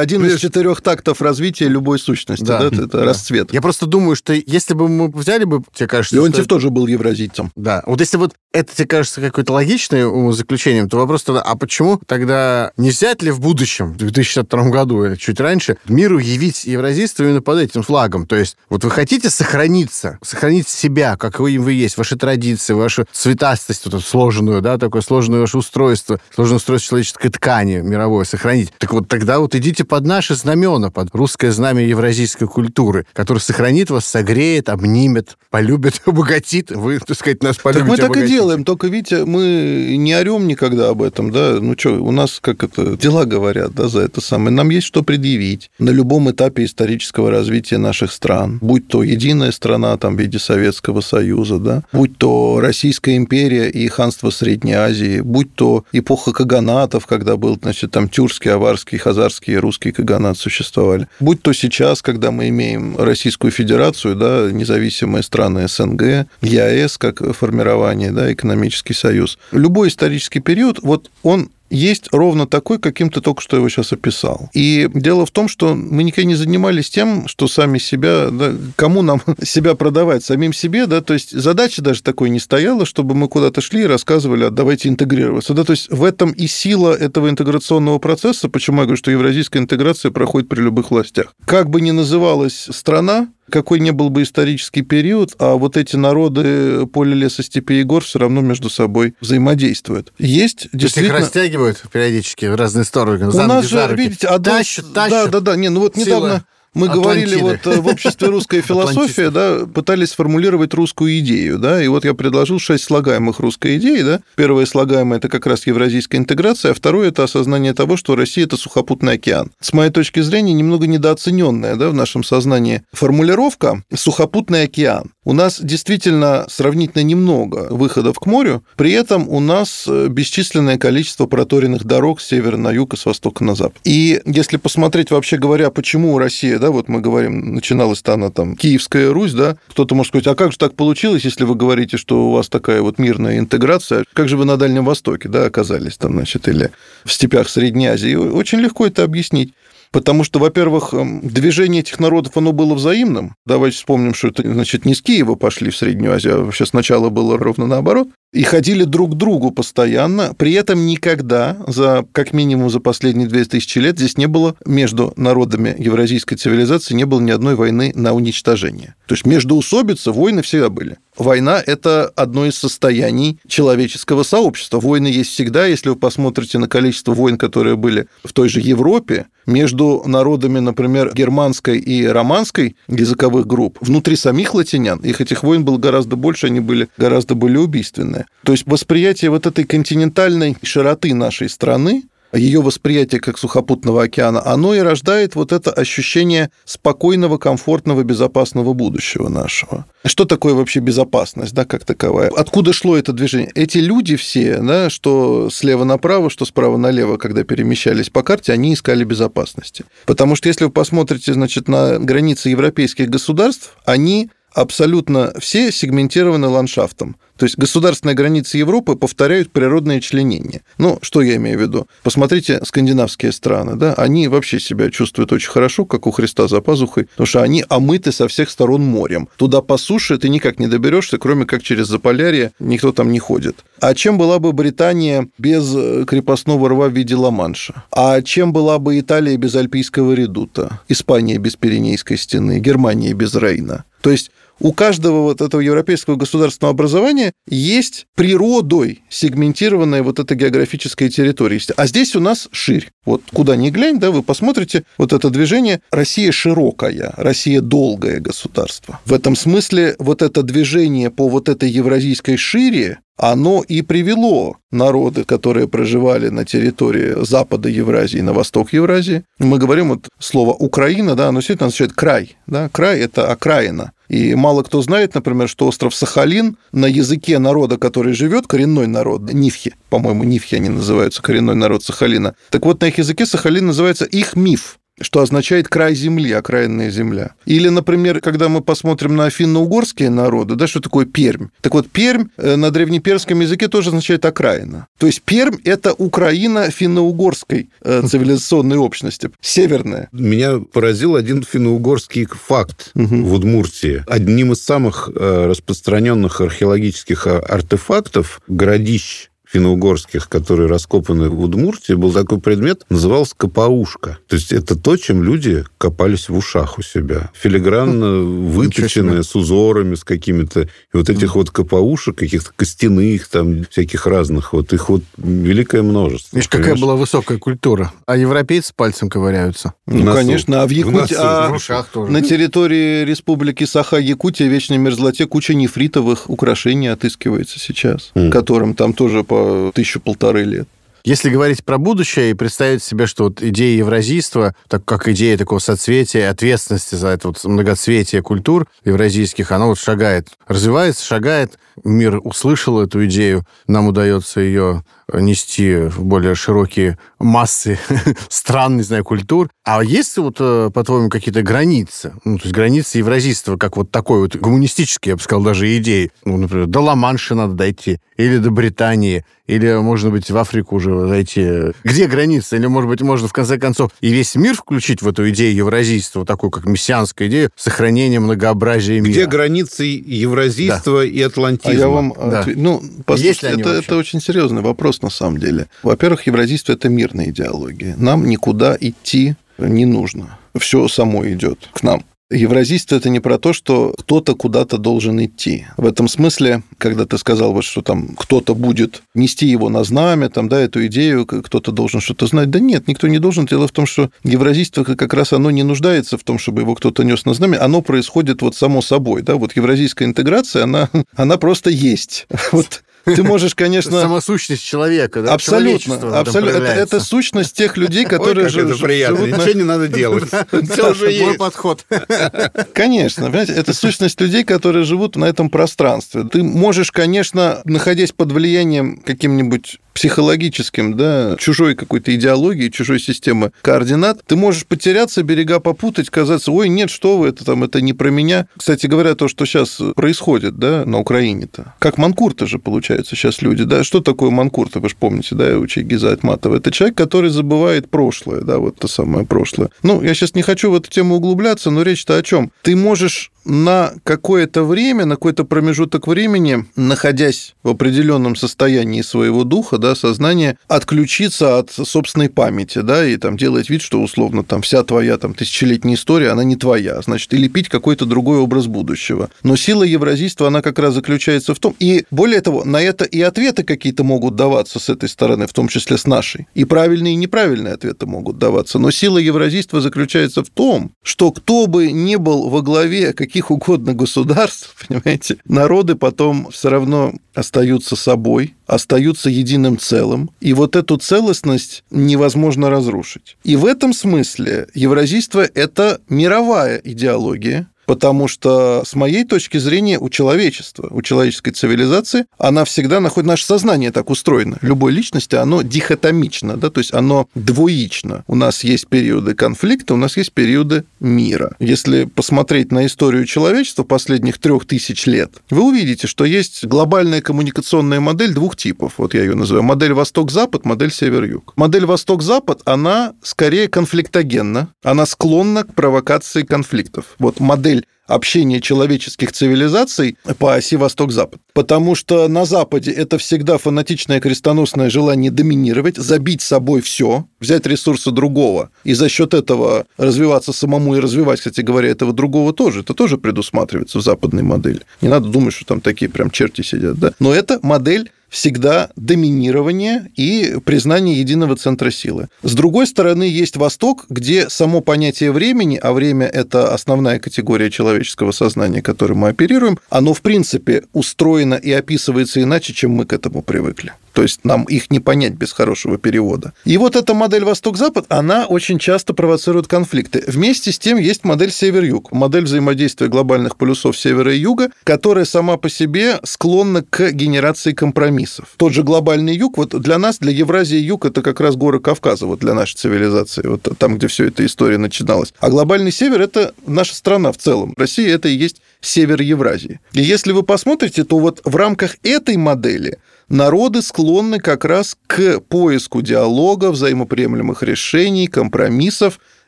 один 0.00 0.26
из 0.26 0.38
четырех 0.38 0.82
тактов 0.82 1.22
развития 1.22 1.68
любой 1.68 1.91
сущности, 1.98 2.44
да, 2.44 2.58
да? 2.58 2.66
это 2.66 2.86
да. 2.86 3.04
расцвет. 3.04 3.52
Я 3.52 3.60
просто 3.60 3.86
думаю, 3.86 4.16
что 4.16 4.32
если 4.32 4.74
бы 4.74 4.88
мы 4.88 5.08
взяли 5.08 5.44
бы, 5.44 5.62
тебе 5.74 5.88
кажется... 5.88 6.16
Леонтьев 6.16 6.44
что... 6.44 6.56
тоже 6.56 6.70
был 6.70 6.86
евразийцем. 6.86 7.50
Да. 7.56 7.82
Вот 7.86 8.00
если 8.00 8.16
вот 8.16 8.32
это 8.52 8.74
тебе 8.74 8.86
кажется 8.86 9.20
какой-то 9.20 9.52
логичным 9.52 10.32
заключением, 10.32 10.88
то 10.88 10.98
вопрос 10.98 11.22
тогда, 11.22 11.42
а 11.42 11.56
почему 11.56 12.00
тогда 12.06 12.72
не 12.76 12.90
взять 12.90 13.22
ли 13.22 13.30
в 13.30 13.40
будущем, 13.40 13.92
в 13.92 13.96
2062 13.96 14.68
году 14.68 15.04
или 15.04 15.16
чуть 15.16 15.40
раньше, 15.40 15.78
миру 15.86 16.18
явить 16.18 16.64
евразийство 16.64 17.24
именно 17.24 17.42
под 17.42 17.58
этим 17.58 17.82
флагом? 17.82 18.26
То 18.26 18.36
есть 18.36 18.56
вот 18.68 18.84
вы 18.84 18.90
хотите 18.90 19.30
сохраниться, 19.30 20.18
сохранить 20.22 20.68
себя, 20.68 21.16
как 21.16 21.40
вы, 21.40 21.58
вы 21.58 21.72
есть, 21.72 21.96
ваши 21.96 22.16
традиции, 22.16 22.74
вашу 22.74 23.06
цветастость, 23.12 23.84
вот 23.86 23.94
эту 23.94 24.04
сложную, 24.04 24.60
да, 24.60 24.78
такое 24.78 25.02
сложное 25.02 25.40
ваше 25.40 25.58
устройство, 25.58 26.20
сложное 26.34 26.56
устройство 26.56 26.90
человеческой 26.90 27.30
ткани 27.30 27.80
мировое 27.80 28.24
сохранить. 28.24 28.72
Так 28.78 28.92
вот 28.92 29.08
тогда 29.08 29.38
вот 29.38 29.54
идите 29.54 29.84
под 29.84 30.06
наши 30.06 30.34
знамена, 30.34 30.90
под 30.90 31.08
русское 31.14 31.52
знамя 31.52 31.81
евразийской 31.88 32.48
культуры, 32.48 33.06
которое 33.12 33.40
сохранит 33.40 33.90
вас, 33.90 34.06
согреет, 34.06 34.68
обнимет, 34.68 35.36
полюбит, 35.50 36.02
обогатит. 36.06 36.70
Вы, 36.70 36.98
так 36.98 37.16
сказать, 37.16 37.42
нас 37.42 37.56
полюбите, 37.58 37.96
Так 37.96 38.08
мы 38.08 38.14
так 38.14 38.24
и 38.24 38.26
делаем, 38.26 38.64
только, 38.64 38.88
видите, 38.88 39.24
мы 39.24 39.94
не 39.96 40.14
орем 40.14 40.46
никогда 40.46 40.90
об 40.90 41.02
этом, 41.02 41.30
да, 41.30 41.58
ну 41.60 41.74
что, 41.78 42.02
у 42.02 42.10
нас, 42.10 42.38
как 42.40 42.64
это, 42.64 42.96
дела 42.96 43.24
говорят, 43.24 43.74
да, 43.74 43.88
за 43.88 44.00
это 44.00 44.20
самое. 44.20 44.54
Нам 44.54 44.70
есть 44.70 44.86
что 44.86 45.02
предъявить 45.02 45.70
на 45.78 45.90
любом 45.90 46.30
этапе 46.30 46.64
исторического 46.64 47.30
развития 47.30 47.78
наших 47.78 48.12
стран, 48.12 48.58
будь 48.60 48.88
то 48.88 49.02
единая 49.02 49.52
страна, 49.52 49.96
там, 49.96 50.16
в 50.16 50.20
виде 50.20 50.38
Советского 50.38 51.00
Союза, 51.00 51.58
да, 51.58 51.82
будь 51.92 52.18
то 52.18 52.60
Российская 52.60 53.16
империя 53.16 53.68
и 53.68 53.88
ханство 53.88 54.30
Средней 54.30 54.74
Азии, 54.74 55.20
будь 55.20 55.54
то 55.54 55.84
эпоха 55.92 56.32
каганатов, 56.32 57.06
когда 57.06 57.36
был, 57.36 57.58
значит, 57.60 57.90
там, 57.90 58.08
тюркский, 58.08 58.52
аварский, 58.52 58.98
хазарский 58.98 59.56
русский 59.56 59.92
каганат 59.92 60.38
существовали, 60.38 61.08
будь 61.20 61.42
то 61.42 61.52
сейчас, 61.52 61.71
когда 62.02 62.30
мы 62.30 62.48
имеем 62.48 62.96
Российскую 62.96 63.50
Федерацию, 63.50 64.14
да, 64.14 64.50
независимые 64.52 65.22
страны 65.22 65.66
СНГ, 65.68 66.26
ЕАЭС 66.42 66.98
как 66.98 67.34
формирование, 67.34 68.12
да, 68.12 68.32
экономический 68.32 68.94
союз. 68.94 69.38
Любой 69.52 69.88
исторический 69.88 70.40
период, 70.40 70.80
вот 70.82 71.10
он 71.22 71.50
есть 71.72 72.08
ровно 72.12 72.46
такой, 72.46 72.78
каким 72.78 73.10
ты 73.10 73.20
только 73.20 73.42
что 73.42 73.56
его 73.56 73.68
сейчас 73.68 73.92
описал. 73.92 74.50
И 74.52 74.88
дело 74.94 75.26
в 75.26 75.30
том, 75.30 75.48
что 75.48 75.74
мы 75.74 76.02
никогда 76.04 76.28
не 76.28 76.34
занимались 76.34 76.90
тем, 76.90 77.26
что 77.28 77.48
сами 77.48 77.78
себя, 77.78 78.28
да, 78.30 78.52
кому 78.76 79.02
нам 79.02 79.22
себя 79.42 79.74
продавать, 79.74 80.24
самим 80.24 80.52
себе, 80.52 80.86
да, 80.86 81.00
то 81.00 81.14
есть 81.14 81.32
задача 81.32 81.82
даже 81.82 82.02
такой 82.02 82.30
не 82.30 82.38
стояла, 82.38 82.86
чтобы 82.86 83.14
мы 83.14 83.28
куда-то 83.28 83.60
шли 83.60 83.82
и 83.82 83.86
рассказывали, 83.86 84.44
а 84.44 84.50
давайте 84.50 84.88
интегрироваться, 84.88 85.54
да, 85.54 85.64
то 85.64 85.72
есть 85.72 85.90
в 85.90 86.04
этом 86.04 86.32
и 86.32 86.46
сила 86.46 86.94
этого 86.94 87.30
интеграционного 87.30 87.98
процесса, 87.98 88.48
почему 88.48 88.78
я 88.78 88.84
говорю, 88.84 88.98
что 88.98 89.10
евразийская 89.10 89.62
интеграция 89.62 90.10
проходит 90.10 90.48
при 90.48 90.60
любых 90.60 90.90
властях. 90.90 91.34
Как 91.46 91.70
бы 91.70 91.80
ни 91.80 91.90
называлась 91.90 92.68
страна, 92.70 93.28
какой 93.52 93.78
не 93.78 93.92
был 93.92 94.10
бы 94.10 94.22
исторический 94.22 94.82
период, 94.82 95.34
а 95.38 95.54
вот 95.54 95.76
эти 95.76 95.94
народы 95.96 96.86
поля, 96.86 97.14
леса, 97.14 97.42
степи 97.42 97.74
и 97.74 97.82
гор 97.84 98.02
все 98.02 98.18
равно 98.18 98.40
между 98.40 98.70
собой 98.70 99.14
взаимодействуют. 99.20 100.12
Есть 100.18 100.70
То 100.70 100.78
действительно... 100.78 101.18
их 101.18 101.20
растягивают 101.20 101.82
периодически 101.92 102.46
в 102.46 102.56
разные 102.56 102.84
стороны. 102.84 103.28
У 103.28 103.32
нас 103.32 103.66
же, 103.66 103.94
видите, 103.96 104.26
одна... 104.26 104.58
тащат, 104.58 104.92
тащат. 104.92 105.30
Да, 105.30 105.40
да, 105.40 105.52
да. 105.52 105.56
Не, 105.56 105.68
ну 105.68 105.80
вот 105.80 105.94
сила. 105.94 106.44
Мы 106.74 106.88
говорили 106.88 107.36
вот 107.36 107.66
э, 107.66 107.80
в 107.80 107.86
обществе 107.86 108.28
русская 108.28 108.62
философия, 108.62 109.30
да, 109.30 109.66
пытались 109.66 110.10
сформулировать 110.10 110.72
русскую 110.72 111.18
идею, 111.18 111.58
да, 111.58 111.82
и 111.82 111.88
вот 111.88 112.04
я 112.04 112.14
предложил 112.14 112.58
шесть 112.58 112.84
слагаемых 112.84 113.40
русской 113.40 113.76
идеи, 113.76 114.00
да. 114.00 114.20
Первое 114.36 114.64
слагаемое– 114.64 115.18
это 115.18 115.28
как 115.28 115.46
раз 115.46 115.66
евразийская 115.66 116.18
интеграция, 116.18 116.70
а 116.70 116.74
второе– 116.74 117.08
это 117.10 117.24
осознание 117.24 117.74
того, 117.74 117.98
что 117.98 118.16
Россия– 118.16 118.44
это 118.46 118.56
сухопутный 118.56 119.14
океан. 119.14 119.50
С 119.60 119.74
моей 119.74 119.90
точки 119.90 120.20
зрения, 120.20 120.54
немного 120.54 120.86
недооцененная, 120.86 121.76
да, 121.76 121.90
в 121.90 121.94
нашем 121.94 122.24
сознании 122.24 122.82
формулировка 122.92 123.82
«сухопутный 123.94 124.62
океан». 124.62 125.12
У 125.24 125.34
нас 125.34 125.60
действительно 125.62 126.46
сравнительно 126.48 127.02
немного 127.02 127.68
выходов 127.70 128.18
к 128.18 128.26
морю, 128.26 128.64
при 128.76 128.90
этом 128.90 129.28
у 129.28 129.38
нас 129.38 129.84
э, 129.86 130.08
бесчисленное 130.08 130.78
количество 130.78 131.26
проторенных 131.26 131.84
дорог 131.84 132.20
с 132.20 132.26
севера 132.26 132.56
на 132.56 132.72
юг 132.72 132.94
и 132.94 132.96
с 132.96 133.06
востока 133.06 133.44
на 133.44 133.54
запад. 133.54 133.78
И 133.84 134.20
если 134.26 134.56
посмотреть, 134.56 135.12
вообще 135.12 135.36
говоря, 135.36 135.70
почему 135.70 136.18
Россия, 136.18 136.58
да, 136.58 136.72
вот 136.72 136.88
мы 136.88 137.00
говорим, 137.00 137.54
начиналась-то 137.54 138.14
она 138.14 138.30
там 138.30 138.56
Киевская 138.56 139.12
Русь, 139.12 139.32
да, 139.32 139.58
кто-то 139.68 139.94
может 139.94 140.10
сказать, 140.10 140.26
а 140.26 140.34
как 140.34 140.50
же 140.50 140.58
так 140.58 140.74
получилось, 140.74 141.24
если 141.24 141.44
вы 141.44 141.54
говорите, 141.54 141.98
что 141.98 142.26
у 142.28 142.32
вас 142.32 142.48
такая 142.48 142.82
вот 142.82 142.98
мирная 142.98 143.38
интеграция, 143.38 144.04
как 144.14 144.28
же 144.28 144.36
вы 144.36 144.44
на 144.44 144.56
Дальнем 144.56 144.84
Востоке, 144.84 145.28
да, 145.28 145.44
оказались 145.44 145.98
там, 145.98 146.14
значит, 146.14 146.48
или 146.48 146.72
в 147.04 147.12
степях 147.12 147.48
Средней 147.48 147.86
Азии? 147.86 148.16
Очень 148.16 148.58
легко 148.58 148.88
это 148.88 149.04
объяснить. 149.04 149.54
Потому 149.92 150.24
что, 150.24 150.38
во-первых, 150.38 150.94
эм, 150.94 151.20
движение 151.20 151.82
этих 151.82 152.00
народов, 152.00 152.36
оно 152.36 152.52
было 152.52 152.74
взаимным. 152.74 153.36
Давайте 153.46 153.76
вспомним, 153.76 154.14
что 154.14 154.28
это, 154.28 154.42
значит, 154.42 154.86
не 154.86 154.94
с 154.94 155.02
Киева 155.02 155.34
пошли 155.34 155.70
в 155.70 155.76
Среднюю 155.76 156.14
Азию, 156.14 156.34
а 156.36 156.44
вообще 156.44 156.64
сначала 156.64 157.10
было 157.10 157.38
ровно 157.38 157.66
наоборот 157.66 158.08
и 158.32 158.42
ходили 158.44 158.84
друг 158.84 159.12
к 159.12 159.14
другу 159.14 159.50
постоянно. 159.50 160.32
При 160.36 160.52
этом 160.54 160.86
никогда, 160.86 161.58
за, 161.66 162.06
как 162.12 162.32
минимум 162.32 162.70
за 162.70 162.80
последние 162.80 163.28
2000 163.28 163.78
лет, 163.78 163.98
здесь 163.98 164.16
не 164.16 164.26
было 164.26 164.56
между 164.64 165.12
народами 165.16 165.76
евразийской 165.78 166.38
цивилизации 166.38 166.94
не 166.94 167.04
было 167.04 167.20
ни 167.20 167.30
одной 167.30 167.54
войны 167.54 167.92
на 167.94 168.14
уничтожение. 168.14 168.94
То 169.06 169.14
есть 169.14 169.26
между 169.26 169.54
усобицы 169.54 170.10
войны 170.10 170.42
всегда 170.42 170.70
были. 170.70 170.98
Война– 171.18 171.62
это 171.66 172.10
одно 172.16 172.46
из 172.46 172.56
состояний 172.56 173.38
человеческого 173.46 174.22
сообщества. 174.22 174.80
Войны 174.80 175.08
есть 175.08 175.30
всегда. 175.30 175.66
Если 175.66 175.90
вы 175.90 175.96
посмотрите 175.96 176.58
на 176.58 176.68
количество 176.68 177.12
войн, 177.12 177.36
которые 177.36 177.76
были 177.76 178.06
в 178.24 178.32
той 178.32 178.48
же 178.48 178.60
Европе, 178.60 179.26
между 179.46 180.02
народами, 180.06 180.58
например, 180.58 181.12
германской 181.14 181.78
и 181.78 182.06
романской 182.06 182.76
языковых 182.88 183.46
групп, 183.46 183.78
внутри 183.80 184.16
самих 184.16 184.54
латинян, 184.54 184.98
их 185.00 185.20
этих 185.20 185.42
войн 185.42 185.64
было 185.64 185.78
гораздо 185.78 186.16
больше, 186.16 186.46
они 186.46 186.60
были 186.60 186.88
гораздо 186.96 187.34
более 187.34 187.60
убийственные. 187.60 188.26
То 188.44 188.52
есть 188.52 188.64
восприятие 188.66 189.30
вот 189.30 189.46
этой 189.46 189.64
континентальной 189.64 190.56
широты 190.62 191.14
нашей 191.14 191.48
страны, 191.48 192.04
ее 192.38 192.62
восприятие 192.62 193.20
как 193.20 193.38
сухопутного 193.38 194.04
океана, 194.04 194.44
оно 194.44 194.74
и 194.74 194.80
рождает 194.80 195.34
вот 195.34 195.52
это 195.52 195.70
ощущение 195.70 196.50
спокойного, 196.64 197.38
комфортного, 197.38 198.02
безопасного 198.02 198.72
будущего 198.72 199.28
нашего. 199.28 199.86
Что 200.04 200.24
такое 200.24 200.54
вообще 200.54 200.80
безопасность, 200.80 201.54
да, 201.54 201.64
как 201.64 201.84
таковая? 201.84 202.30
Откуда 202.34 202.72
шло 202.72 202.96
это 202.96 203.12
движение? 203.12 203.50
Эти 203.54 203.78
люди 203.78 204.16
все, 204.16 204.58
да, 204.58 204.90
что 204.90 205.50
слева 205.50 205.84
направо, 205.84 206.30
что 206.30 206.44
справа 206.44 206.76
налево, 206.76 207.16
когда 207.16 207.44
перемещались 207.44 208.10
по 208.10 208.22
карте, 208.22 208.52
они 208.52 208.74
искали 208.74 209.04
безопасности. 209.04 209.84
Потому 210.06 210.36
что 210.36 210.48
если 210.48 210.64
вы 210.64 210.70
посмотрите, 210.70 211.34
значит, 211.34 211.68
на 211.68 211.98
границы 211.98 212.48
европейских 212.48 213.08
государств, 213.08 213.76
они 213.84 214.30
абсолютно 214.54 215.32
все 215.38 215.72
сегментированы 215.72 216.48
ландшафтом. 216.48 217.16
То 217.42 217.46
есть 217.46 217.58
государственные 217.58 218.14
границы 218.14 218.58
Европы 218.58 218.94
повторяют 218.94 219.50
природное 219.50 220.00
членение. 220.00 220.60
Ну, 220.78 220.98
что 221.02 221.22
я 221.22 221.36
имею 221.36 221.58
в 221.58 221.62
виду? 221.62 221.88
Посмотрите 222.04 222.60
скандинавские 222.64 223.32
страны, 223.32 223.74
да, 223.74 223.94
они 223.94 224.28
вообще 224.28 224.60
себя 224.60 224.90
чувствуют 224.90 225.32
очень 225.32 225.50
хорошо, 225.50 225.84
как 225.84 226.06
у 226.06 226.12
Христа 226.12 226.46
за 226.46 226.60
пазухой, 226.60 227.06
потому 227.06 227.26
что 227.26 227.42
они 227.42 227.64
омыты 227.68 228.12
со 228.12 228.28
всех 228.28 228.48
сторон 228.48 228.84
морем. 228.84 229.28
Туда 229.36 229.60
по 229.60 229.76
суше 229.76 230.18
ты 230.18 230.28
никак 230.28 230.60
не 230.60 230.68
доберешься, 230.68 231.18
кроме 231.18 231.44
как 231.44 231.62
через 231.62 231.88
Заполярье, 231.88 232.52
никто 232.60 232.92
там 232.92 233.10
не 233.10 233.18
ходит. 233.18 233.64
А 233.80 233.94
чем 233.94 234.18
была 234.18 234.38
бы 234.38 234.52
Британия 234.52 235.26
без 235.38 235.74
э, 235.74 236.04
крепостного 236.06 236.68
рва 236.68 236.88
в 236.88 236.92
виде 236.92 237.16
Ла-Манша? 237.16 237.82
А 237.90 238.22
чем 238.22 238.52
была 238.52 238.78
бы 238.78 239.00
Италия 239.00 239.36
без 239.36 239.56
Альпийского 239.56 240.12
редута? 240.12 240.80
Испания 240.88 241.38
без 241.38 241.56
Пиренейской 241.56 242.16
стены? 242.16 242.60
Германия 242.60 243.14
без 243.14 243.34
Рейна? 243.34 243.84
То 244.02 244.10
есть 244.10 244.30
у 244.62 244.72
каждого 244.72 245.22
вот 245.22 245.40
этого 245.40 245.60
европейского 245.60 246.16
государственного 246.16 246.72
образования 246.72 247.32
есть 247.48 248.06
природой 248.14 249.02
сегментированная 249.08 250.02
вот 250.02 250.20
эта 250.20 250.34
географическая 250.34 251.08
территория. 251.08 251.60
А 251.76 251.86
здесь 251.86 252.14
у 252.14 252.20
нас 252.20 252.48
ширь. 252.52 252.90
Вот 253.04 253.22
куда 253.32 253.56
ни 253.56 253.70
глянь, 253.70 253.98
да, 253.98 254.10
вы 254.10 254.22
посмотрите 254.22 254.84
вот 254.96 255.12
это 255.12 255.28
движение 255.30 255.80
«Россия 255.90 256.30
широкая», 256.30 257.12
«Россия 257.16 257.60
долгое 257.60 258.20
государство». 258.20 259.00
В 259.04 259.12
этом 259.12 259.34
смысле 259.34 259.96
вот 259.98 260.22
это 260.22 260.42
движение 260.42 261.10
по 261.10 261.28
вот 261.28 261.48
этой 261.48 261.68
евразийской 261.68 262.36
шире, 262.36 263.00
оно 263.16 263.62
и 263.66 263.82
привело 263.82 264.56
народы, 264.70 265.24
которые 265.24 265.68
проживали 265.68 266.28
на 266.28 266.44
территории 266.44 267.24
запада 267.24 267.68
Евразии, 267.68 268.20
на 268.20 268.32
восток 268.32 268.72
Евразии. 268.72 269.24
Мы 269.38 269.58
говорим 269.58 269.90
вот 269.90 270.08
слово 270.18 270.52
«Украина», 270.52 271.14
да, 271.14 271.28
оно 271.28 271.40
действительно 271.40 271.66
означает 271.66 271.92
«край». 271.92 272.36
Да? 272.46 272.68
Край– 272.68 273.00
это 273.00 273.30
окраина. 273.30 273.92
И 274.12 274.34
мало 274.34 274.62
кто 274.62 274.82
знает, 274.82 275.14
например, 275.14 275.48
что 275.48 275.66
остров 275.66 275.94
Сахалин 275.94 276.58
на 276.70 276.84
языке 276.84 277.38
народа, 277.38 277.78
который 277.78 278.12
живет, 278.12 278.46
коренной 278.46 278.86
народ, 278.86 279.32
Нифхи, 279.32 279.74
по-моему, 279.88 280.22
Нифхи 280.22 280.54
они 280.54 280.68
называются, 280.68 281.22
коренной 281.22 281.54
народ 281.54 281.82
Сахалина. 281.82 282.34
Так 282.50 282.66
вот, 282.66 282.82
на 282.82 282.88
их 282.88 282.98
языке 282.98 283.24
Сахалин 283.24 283.64
называется 283.64 284.04
их 284.04 284.36
миф 284.36 284.78
что 285.00 285.20
означает 285.20 285.68
край 285.68 285.94
земли, 285.94 286.32
окраинная 286.32 286.90
земля. 286.90 287.34
Или, 287.46 287.68
например, 287.68 288.20
когда 288.20 288.48
мы 288.48 288.60
посмотрим 288.60 289.16
на 289.16 289.30
финно-угорские 289.30 290.10
народы, 290.10 290.54
да, 290.54 290.66
что 290.66 290.80
такое 290.80 291.06
Пермь? 291.06 291.48
Так 291.60 291.74
вот, 291.74 291.88
Пермь 291.88 292.28
э, 292.36 292.56
на 292.56 292.70
древнеперском 292.70 293.40
языке 293.40 293.68
тоже 293.68 293.88
означает 293.88 294.24
окраина. 294.24 294.86
То 294.98 295.06
есть 295.06 295.22
Пермь– 295.22 295.56
это 295.64 295.92
Украина 295.94 296.70
финно-угорской 296.70 297.70
э, 297.82 298.02
цивилизационной 298.08 298.76
общности, 298.76 299.30
северная. 299.40 300.08
Меня 300.12 300.58
поразил 300.58 301.16
один 301.16 301.42
финно-угорский 301.42 302.26
факт 302.26 302.90
в 302.94 303.32
Удмуртии. 303.34 304.04
Одним 304.06 304.52
из 304.52 304.62
самых 304.62 305.08
э, 305.14 305.46
распространенных 305.46 306.40
археологических 306.40 307.26
артефактов 307.26 308.40
городищ 308.46 309.30
финно-угорских, 309.52 310.28
которые 310.28 310.68
раскопаны 310.68 311.28
в 311.28 311.40
Удмуртии, 311.40 311.92
был 311.92 312.12
такой 312.12 312.40
предмет, 312.40 312.84
назывался 312.88 313.34
капаушка. 313.36 314.18
То 314.28 314.36
есть 314.36 314.52
это 314.52 314.76
то, 314.76 314.96
чем 314.96 315.22
люди 315.22 315.64
копались 315.78 316.28
в 316.28 316.36
ушах 316.36 316.78
у 316.78 316.82
себя. 316.82 317.30
Филигранно 317.34 318.20
выточенные, 318.22 319.22
с 319.22 319.36
узорами, 319.36 319.94
с 319.94 320.04
какими-то... 320.04 320.62
И 320.62 320.68
вот 320.94 321.10
этих 321.10 321.36
вот 321.36 321.50
капаушек, 321.50 322.16
каких-то 322.16 322.50
костяных, 322.56 323.28
там, 323.28 323.64
всяких 323.70 324.06
разных, 324.06 324.52
вот 324.52 324.72
их 324.72 324.88
вот 324.88 325.02
великое 325.18 325.82
множество. 325.82 326.36
Видишь, 326.36 326.48
какая 326.48 326.76
была 326.76 326.96
высокая 326.96 327.38
культура. 327.38 327.92
А 328.06 328.16
европейцы 328.16 328.72
пальцем 328.74 329.10
ковыряются. 329.10 329.74
Ну, 329.86 330.04
Носу. 330.04 330.16
конечно. 330.16 330.62
А 330.62 330.66
в 330.66 330.70
Якутии... 330.70 331.16
А 331.18 331.50
в 331.50 331.54
ушах 331.54 331.88
тоже. 331.88 332.10
На 332.10 332.22
территории 332.22 333.04
Республики 333.04 333.64
Саха-Якутия, 333.64 334.48
вечной 334.48 334.78
мерзлоте, 334.78 335.26
куча 335.26 335.54
нефритовых 335.54 336.30
украшений 336.30 336.88
отыскивается 336.88 337.58
сейчас, 337.58 338.12
mm. 338.14 338.30
которым 338.30 338.74
там 338.74 338.92
тоже 338.94 339.24
по 339.24 339.41
тысячу-полторы 339.74 340.44
лет. 340.44 340.68
Если 341.04 341.30
говорить 341.30 341.64
про 341.64 341.78
будущее 341.78 342.30
и 342.30 342.34
представить 342.34 342.82
себе, 342.82 343.06
что 343.06 343.24
вот 343.24 343.42
идея 343.42 343.76
евразийства, 343.76 344.54
так 344.68 344.84
как 344.84 345.08
идея 345.08 345.36
такого 345.36 345.58
соцветия, 345.58 346.30
ответственности 346.30 346.94
за 346.94 347.08
это 347.08 347.28
вот 347.28 347.42
многоцветие 347.42 348.22
культур 348.22 348.68
евразийских, 348.84 349.50
она 349.50 349.66
вот 349.66 349.78
шагает, 349.78 350.28
развивается, 350.46 351.04
шагает, 351.04 351.58
мир 351.82 352.20
услышал 352.22 352.80
эту 352.80 353.04
идею, 353.06 353.44
нам 353.66 353.88
удается 353.88 354.40
ее 354.40 354.84
нести 355.20 355.86
в 355.86 356.04
более 356.04 356.34
широкие 356.34 356.98
массы 357.18 357.78
стран, 358.28 358.76
не 358.76 358.82
знаю, 358.82 359.04
культур. 359.04 359.48
А 359.64 359.82
есть 359.84 360.16
вот, 360.16 360.36
э, 360.40 360.70
по-твоему, 360.72 361.08
какие-то 361.08 361.42
границы? 361.42 362.14
Ну, 362.24 362.38
то 362.38 362.44
есть 362.44 362.54
границы 362.54 362.98
евразийства, 362.98 363.56
как 363.56 363.76
вот 363.76 363.90
такой 363.90 364.20
вот 364.20 364.36
гуманистический, 364.36 365.10
я 365.10 365.16
бы 365.16 365.22
сказал, 365.22 365.44
даже 365.44 365.76
идеи. 365.78 366.10
Ну, 366.24 366.36
например, 366.36 366.66
до 366.66 366.80
Ла-Манша 366.80 367.34
надо 367.34 367.54
дойти, 367.54 368.00
или 368.16 368.38
до 368.38 368.50
Британии, 368.50 369.24
или, 369.46 369.74
можно 369.80 370.10
быть, 370.10 370.30
в 370.30 370.36
Африку 370.36 370.76
уже 370.76 371.06
зайти. 371.08 371.72
Где 371.84 372.06
границы? 372.06 372.56
Или, 372.56 372.66
может 372.66 372.88
быть, 372.88 373.02
можно, 373.02 373.28
в 373.28 373.32
конце 373.32 373.58
концов, 373.58 373.90
и 374.00 374.10
весь 374.10 374.34
мир 374.34 374.54
включить 374.54 375.02
в 375.02 375.08
эту 375.08 375.28
идею 375.30 375.54
евразийства, 375.54 376.24
такую 376.24 376.50
как 376.50 376.64
мессианская 376.64 377.28
идея, 377.28 377.50
сохранения 377.56 378.18
многообразия 378.18 379.00
мира? 379.00 379.12
Где 379.12 379.26
границы 379.26 379.84
евразийства 379.84 381.00
да. 381.00 381.04
и 381.04 381.20
атлантизма? 381.20 381.72
А 381.72 381.78
я 381.78 381.88
вам... 381.88 382.14
Да. 382.16 382.44
Ну, 382.46 382.82
послушайте, 383.04 383.60
это, 383.60 383.70
это 383.70 383.96
очень 383.96 384.20
серьезный 384.20 384.62
вопрос, 384.62 385.01
на 385.02 385.10
самом 385.10 385.38
деле. 385.38 385.68
Во-первых, 385.82 386.26
евразийство– 386.26 386.72
это 386.74 386.88
мирная 386.88 387.30
идеология. 387.30 387.94
Нам 387.96 388.26
никуда 388.26 388.76
идти 388.80 389.34
не 389.58 389.86
нужно. 389.86 390.38
Все 390.58 390.88
само 390.88 391.26
идет 391.28 391.68
к 391.72 391.82
нам. 391.82 392.04
Евразийство– 392.32 392.96
это 392.96 393.10
не 393.10 393.20
про 393.20 393.38
то, 393.38 393.52
что 393.52 393.94
кто-то 393.98 394.34
куда-то 394.34 394.78
должен 394.78 395.22
идти. 395.22 395.66
В 395.76 395.86
этом 395.86 396.08
смысле, 396.08 396.62
когда 396.78 397.04
ты 397.04 397.18
сказал, 397.18 397.52
вот, 397.52 397.64
что 397.64 397.82
там 397.82 398.14
кто-то 398.16 398.54
будет 398.54 399.02
нести 399.14 399.46
его 399.46 399.68
на 399.68 399.84
знамя, 399.84 400.30
там, 400.30 400.48
да, 400.48 400.58
эту 400.60 400.86
идею, 400.86 401.26
кто-то 401.26 401.72
должен 401.72 402.00
что-то 402.00 402.26
знать. 402.26 402.48
Да 402.50 402.58
нет, 402.58 402.88
никто 402.88 403.06
не 403.06 403.18
должен. 403.18 403.44
Дело 403.44 403.68
в 403.68 403.72
том, 403.72 403.84
что 403.84 404.10
евразийство 404.24 404.82
как 404.84 405.12
раз 405.12 405.34
оно 405.34 405.50
не 405.50 405.62
нуждается 405.62 406.16
в 406.16 406.24
том, 406.24 406.38
чтобы 406.38 406.62
его 406.62 406.74
кто-то 406.74 407.02
нес 407.02 407.26
на 407.26 407.34
знамя, 407.34 407.62
оно 407.62 407.82
происходит 407.82 408.40
вот 408.40 408.56
само 408.56 408.80
собой. 408.80 409.22
Да? 409.22 409.34
Вот 409.34 409.54
евразийская 409.54 410.08
интеграция, 410.08 410.64
она, 410.64 410.88
она 411.14 411.36
просто 411.36 411.70
есть. 411.70 412.26
Вот 412.52 412.82
ты 413.04 413.22
можешь, 413.22 413.54
конечно... 413.54 414.00
Сама 414.00 414.20
сущность 414.20 414.64
человека, 414.64 415.22
да? 415.22 415.34
Абсолютно. 415.34 416.18
абсолютно. 416.18 416.58
Это, 416.58 416.72
это 416.72 417.00
сущность 417.00 417.56
тех 417.56 417.76
людей, 417.76 418.04
которые 418.04 418.46
Ой, 418.46 418.52
это 418.52 418.76
приятно. 418.76 419.16
Живут 419.16 419.38
Ничего 419.38 419.58
не 419.58 419.64
надо 419.64 419.88
делать. 419.88 420.24
Все 420.70 420.90
уже 420.90 421.10
есть. 421.10 421.24
Мой 421.24 421.34
подход. 421.34 421.84
Конечно. 422.72 423.26
Понимаете, 423.26 423.52
это 423.52 423.72
сущность 423.72 424.20
людей, 424.20 424.44
которые 424.44 424.84
живут 424.84 425.16
на 425.16 425.24
этом 425.24 425.50
пространстве. 425.50 426.24
Ты 426.30 426.42
можешь, 426.42 426.92
конечно, 426.92 427.60
находясь 427.64 428.12
под 428.12 428.32
влиянием 428.32 428.98
каким-нибудь 428.98 429.78
психологическим, 429.94 430.96
да, 430.96 431.36
чужой 431.38 431.74
какой-то 431.74 432.14
идеологии, 432.14 432.68
чужой 432.68 432.98
системы 432.98 433.52
координат, 433.62 434.20
ты 434.26 434.36
можешь 434.36 434.66
потеряться, 434.66 435.22
берега 435.22 435.60
попутать, 435.60 436.10
казаться, 436.10 436.50
ой, 436.50 436.68
нет, 436.68 436.90
что 436.90 437.18
вы, 437.18 437.28
это 437.28 437.44
там, 437.44 437.64
это 437.64 437.80
не 437.80 437.92
про 437.92 438.10
меня. 438.10 438.46
Кстати 438.56 438.86
говоря, 438.86 439.14
то, 439.14 439.28
что 439.28 439.44
сейчас 439.44 439.80
происходит, 439.94 440.56
да, 440.56 440.84
на 440.86 440.98
Украине-то, 440.98 441.74
как 441.78 441.98
манкурты 441.98 442.46
же, 442.46 442.58
получается, 442.58 442.91
сейчас 443.04 443.42
люди, 443.42 443.64
да, 443.64 443.84
что 443.84 444.00
такое 444.00 444.30
манкурты, 444.30 444.80
вы 444.80 444.88
же 444.88 444.96
помните, 444.98 445.34
да, 445.34 445.58
у 445.58 445.66
Чайгиза 445.66 446.10
Айтматова, 446.10 446.56
это 446.56 446.70
человек, 446.70 446.96
который 446.96 447.30
забывает 447.30 447.90
прошлое, 447.90 448.40
да, 448.40 448.58
вот 448.58 448.76
то 448.76 448.88
самое 448.88 449.26
прошлое. 449.26 449.70
Ну, 449.82 450.02
я 450.02 450.14
сейчас 450.14 450.34
не 450.34 450.42
хочу 450.42 450.70
в 450.70 450.74
эту 450.74 450.90
тему 450.90 451.16
углубляться, 451.16 451.70
но 451.70 451.82
речь-то 451.82 452.16
о 452.16 452.22
чем? 452.22 452.50
Ты 452.62 452.76
можешь 452.76 453.30
на 453.44 453.92
какое-то 454.04 454.64
время, 454.64 455.04
на 455.04 455.16
какой-то 455.16 455.44
промежуток 455.44 456.06
времени, 456.06 456.64
находясь 456.76 457.54
в 457.62 457.70
определенном 457.70 458.36
состоянии 458.36 459.02
своего 459.02 459.44
духа, 459.44 459.78
да, 459.78 459.94
сознания, 459.94 460.58
отключиться 460.68 461.58
от 461.58 461.70
собственной 461.70 462.28
памяти, 462.28 462.80
да, 462.80 463.06
и 463.06 463.16
там 463.16 463.36
делать 463.36 463.70
вид, 463.70 463.82
что 463.82 464.00
условно 464.00 464.44
там 464.44 464.62
вся 464.62 464.82
твоя 464.82 465.18
там 465.18 465.34
тысячелетняя 465.34 465.96
история, 465.96 466.30
она 466.30 466.44
не 466.44 466.56
твоя, 466.56 467.00
значит, 467.02 467.32
и 467.34 467.36
лепить 467.36 467.68
какой-то 467.68 468.06
другой 468.06 468.38
образ 468.38 468.66
будущего. 468.66 469.30
Но 469.42 469.56
сила 469.56 469.82
евразийства, 469.82 470.48
она 470.48 470.62
как 470.62 470.78
раз 470.78 470.94
заключается 470.94 471.54
в 471.54 471.58
том, 471.58 471.74
и 471.78 472.04
более 472.10 472.40
того, 472.40 472.64
на 472.64 472.80
это 472.80 473.04
и 473.04 473.20
ответы 473.20 473.64
какие-то 473.64 474.04
могут 474.04 474.36
даваться 474.36 474.78
с 474.78 474.88
этой 474.88 475.08
стороны, 475.08 475.46
в 475.46 475.52
том 475.52 475.68
числе 475.68 475.98
с 475.98 476.06
нашей. 476.06 476.46
И 476.54 476.64
правильные, 476.64 477.14
и 477.14 477.16
неправильные 477.16 477.74
ответы 477.74 478.06
могут 478.06 478.38
даваться. 478.38 478.78
Но 478.78 478.90
сила 478.90 479.18
евразийства 479.18 479.80
заключается 479.80 480.44
в 480.44 480.50
том, 480.50 480.92
что 481.02 481.32
кто 481.32 481.66
бы 481.66 481.90
не 481.90 482.18
был 482.18 482.48
во 482.48 482.62
главе 482.62 483.12
каких 483.12 483.31
каких 483.32 483.50
угодно 483.50 483.94
государств, 483.94 484.76
понимаете, 484.88 485.38
народы 485.46 485.94
потом 485.94 486.50
все 486.50 486.68
равно 486.68 487.14
остаются 487.34 487.96
собой, 487.96 488.54
остаются 488.66 489.30
единым 489.30 489.78
целым, 489.78 490.30
и 490.40 490.52
вот 490.52 490.76
эту 490.76 490.98
целостность 490.98 491.82
невозможно 491.90 492.68
разрушить. 492.68 493.38
И 493.42 493.56
в 493.56 493.64
этом 493.64 493.94
смысле 493.94 494.68
евразийство– 494.74 495.40
это 495.54 496.02
мировая 496.10 496.76
идеология, 496.84 497.68
Потому 497.86 498.28
что, 498.28 498.82
с 498.86 498.94
моей 498.94 499.24
точки 499.24 499.58
зрения, 499.58 499.98
у 499.98 500.08
человечества, 500.08 500.88
у 500.90 501.02
человеческой 501.02 501.52
цивилизации, 501.52 502.26
она 502.38 502.64
всегда 502.64 503.00
находит... 503.00 503.26
Наше 503.26 503.46
сознание 503.46 503.90
так 503.92 504.10
устроено. 504.10 504.58
Любой 504.62 504.92
личности, 504.92 505.36
оно 505.36 505.62
дихотомично, 505.62 506.56
да, 506.56 506.70
то 506.70 506.78
есть 506.80 506.92
оно 506.92 507.28
двоично. 507.34 508.24
У 508.26 508.34
нас 508.34 508.64
есть 508.64 508.88
периоды 508.88 509.34
конфликта, 509.34 509.94
у 509.94 509.96
нас 509.96 510.16
есть 510.16 510.32
периоды 510.32 510.84
мира. 511.00 511.56
Если 511.58 512.04
посмотреть 512.04 512.72
на 512.72 512.86
историю 512.86 513.24
человечества 513.24 513.84
последних 513.84 514.38
трех 514.38 514.66
тысяч 514.66 515.06
лет, 515.06 515.30
вы 515.50 515.62
увидите, 515.62 516.06
что 516.06 516.24
есть 516.24 516.64
глобальная 516.66 517.20
коммуникационная 517.20 518.00
модель 518.00 518.34
двух 518.34 518.56
типов. 518.56 518.94
Вот 518.98 519.14
я 519.14 519.20
ее 519.20 519.34
называю. 519.34 519.62
Модель 519.62 519.92
Восток-Запад, 519.92 520.64
модель 520.64 520.92
Север-Юг. 520.92 521.54
Модель 521.56 521.86
Восток-Запад, 521.86 522.60
она 522.64 523.14
скорее 523.22 523.68
конфликтогенна, 523.68 524.68
она 524.82 525.06
склонна 525.06 525.64
к 525.64 525.74
провокации 525.74 526.42
конфликтов. 526.42 527.06
Вот 527.18 527.40
модель 527.40 527.71
модель 527.72 527.86
общения 528.06 528.60
человеческих 528.60 529.32
цивилизаций 529.32 530.16
по 530.38 530.54
оси 530.54 530.76
Восток-Запад. 530.76 531.40
Потому 531.52 531.94
что 531.94 532.28
на 532.28 532.44
Западе 532.44 532.90
это 532.90 533.18
всегда 533.18 533.58
фанатичное 533.58 534.20
крестоносное 534.20 534.90
желание 534.90 535.30
доминировать, 535.30 535.96
забить 535.96 536.42
собой 536.42 536.80
все, 536.80 537.26
взять 537.40 537.66
ресурсы 537.66 538.10
другого 538.10 538.70
и 538.84 538.94
за 538.94 539.08
счет 539.08 539.34
этого 539.34 539.86
развиваться 539.98 540.52
самому 540.52 540.96
и 540.96 541.00
развивать, 541.00 541.38
кстати 541.38 541.60
говоря, 541.60 541.88
этого 541.90 542.12
другого 542.12 542.52
тоже. 542.52 542.80
Это 542.80 542.94
тоже 542.94 543.18
предусматривается 543.18 543.98
в 543.98 544.02
западной 544.02 544.42
модели. 544.42 544.80
Не 545.00 545.08
надо 545.08 545.28
думать, 545.28 545.54
что 545.54 545.64
там 545.64 545.80
такие 545.80 546.10
прям 546.10 546.30
черти 546.30 546.62
сидят. 546.62 546.98
Да? 546.98 547.12
Но 547.18 547.32
это 547.32 547.60
модель 547.62 548.10
всегда 548.32 548.88
доминирование 548.96 550.10
и 550.16 550.56
признание 550.64 551.20
единого 551.20 551.54
центра 551.54 551.90
силы. 551.90 552.28
С 552.42 552.54
другой 552.54 552.86
стороны, 552.86 553.24
есть 553.24 553.58
Восток, 553.58 554.06
где 554.08 554.48
само 554.48 554.80
понятие 554.80 555.32
времени, 555.32 555.76
а 555.76 555.92
время– 555.92 556.26
это 556.32 556.72
основная 556.72 557.18
категория 557.18 557.70
человеческого 557.92 558.32
сознания, 558.32 558.80
которым 558.82 559.18
мы 559.18 559.28
оперируем, 559.28 559.78
оно, 559.90 560.14
в 560.14 560.22
принципе, 560.22 560.84
устроено 560.92 561.54
и 561.54 561.70
описывается 561.72 562.42
иначе, 562.42 562.72
чем 562.72 562.92
мы 562.92 563.04
к 563.04 563.12
этому 563.12 563.42
привыкли. 563.42 563.92
То 564.12 564.22
есть 564.22 564.44
нам 564.44 564.64
их 564.64 564.90
не 564.90 565.00
понять 565.00 565.34
без 565.34 565.52
хорошего 565.52 565.98
перевода. 565.98 566.52
И 566.64 566.76
вот 566.76 566.96
эта 566.96 567.14
модель 567.14 567.44
Восток-Запад, 567.44 568.06
она 568.08 568.46
очень 568.46 568.78
часто 568.78 569.14
провоцирует 569.14 569.66
конфликты. 569.66 570.24
Вместе 570.26 570.72
с 570.72 570.78
тем 570.78 570.98
есть 570.98 571.24
модель 571.24 571.50
Север-Юг, 571.50 572.12
модель 572.12 572.44
взаимодействия 572.44 573.08
глобальных 573.08 573.56
полюсов 573.56 573.96
Севера 573.96 574.34
и 574.34 574.38
Юга, 574.38 574.70
которая 574.84 575.24
сама 575.24 575.56
по 575.56 575.68
себе 575.68 576.20
склонна 576.24 576.82
к 576.82 577.12
генерации 577.12 577.72
компромиссов. 577.72 578.46
Тот 578.56 578.72
же 578.72 578.82
глобальный 578.82 579.36
Юг, 579.36 579.56
вот 579.56 579.80
для 579.80 579.98
нас, 579.98 580.18
для 580.18 580.32
Евразии 580.32 580.78
Юг, 580.78 581.06
это 581.06 581.22
как 581.22 581.40
раз 581.40 581.56
горы 581.56 581.80
Кавказа, 581.80 582.26
вот 582.26 582.40
для 582.40 582.54
нашей 582.54 582.76
цивилизации, 582.76 583.46
вот 583.46 583.68
там, 583.78 583.96
где 583.96 584.06
все 584.06 584.28
эта 584.28 584.44
история 584.44 584.78
начиналась. 584.78 585.32
А 585.40 585.50
глобальный 585.50 585.92
Север– 585.92 586.20
это 586.22 586.54
наша 586.66 586.94
страна 586.94 587.32
в 587.32 587.38
целом. 587.38 587.74
Россия– 587.76 588.14
это 588.14 588.28
и 588.28 588.34
есть 588.34 588.62
север 588.80 589.22
Евразии. 589.22 589.80
И 589.92 590.02
если 590.02 590.32
вы 590.32 590.42
посмотрите, 590.42 591.04
то 591.04 591.18
вот 591.18 591.40
в 591.44 591.56
рамках 591.56 591.96
этой 592.02 592.36
модели 592.36 592.98
народы 593.32 593.82
склонны 593.82 594.38
как 594.38 594.64
раз 594.64 594.96
к 595.06 595.40
поиску 595.40 596.02
диалога, 596.02 596.70
взаимоприемлемых 596.70 597.62
решений, 597.62 598.28
компромиссов, 598.28 599.18